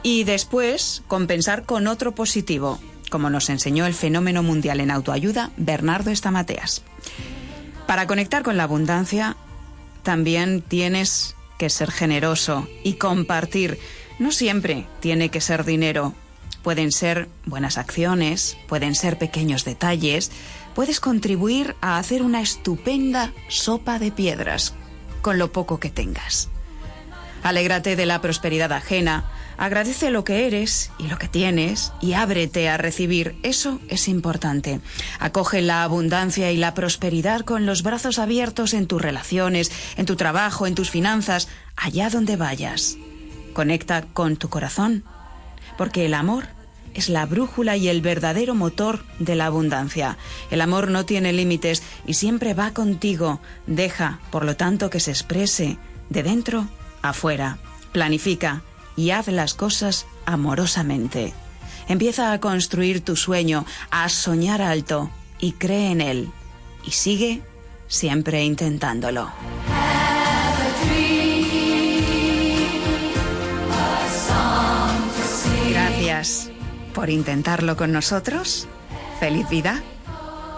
[0.02, 2.80] y después compensar con otro positivo,
[3.14, 6.82] como nos enseñó el fenómeno mundial en autoayuda Bernardo Estamateas.
[7.86, 9.38] Para conectar con la abundancia,
[10.02, 13.78] también tienes que ser generoso y compartir.
[14.18, 16.16] No siempre tiene que ser dinero.
[16.64, 20.32] Pueden ser buenas acciones, pueden ser pequeños detalles.
[20.74, 24.74] Puedes contribuir a hacer una estupenda sopa de piedras
[25.22, 26.50] con lo poco que tengas.
[27.44, 32.70] Alégrate de la prosperidad ajena, agradece lo que eres y lo que tienes y ábrete
[32.70, 33.36] a recibir.
[33.44, 34.80] Eso es importante.
[35.20, 40.16] Acoge la abundancia y la prosperidad con los brazos abiertos en tus relaciones, en tu
[40.16, 42.98] trabajo, en tus finanzas, allá donde vayas.
[43.54, 45.04] Conecta con tu corazón,
[45.78, 46.46] porque el amor
[46.94, 50.18] es la brújula y el verdadero motor de la abundancia.
[50.52, 53.40] El amor no tiene límites y siempre va contigo.
[53.68, 55.78] Deja, por lo tanto, que se exprese
[56.10, 56.68] de dentro
[57.02, 57.58] afuera.
[57.92, 58.62] Planifica
[58.96, 61.34] y haz las cosas amorosamente.
[61.88, 66.30] Empieza a construir tu sueño, a soñar alto y cree en él.
[66.86, 67.42] Y sigue
[67.88, 69.30] siempre intentándolo.
[75.70, 76.50] Gracias
[76.94, 78.68] por intentarlo con nosotros.
[79.20, 79.82] Feliz vida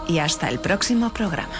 [0.08, 1.54] y hasta el próximo programa.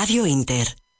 [0.00, 0.79] Radio Inter.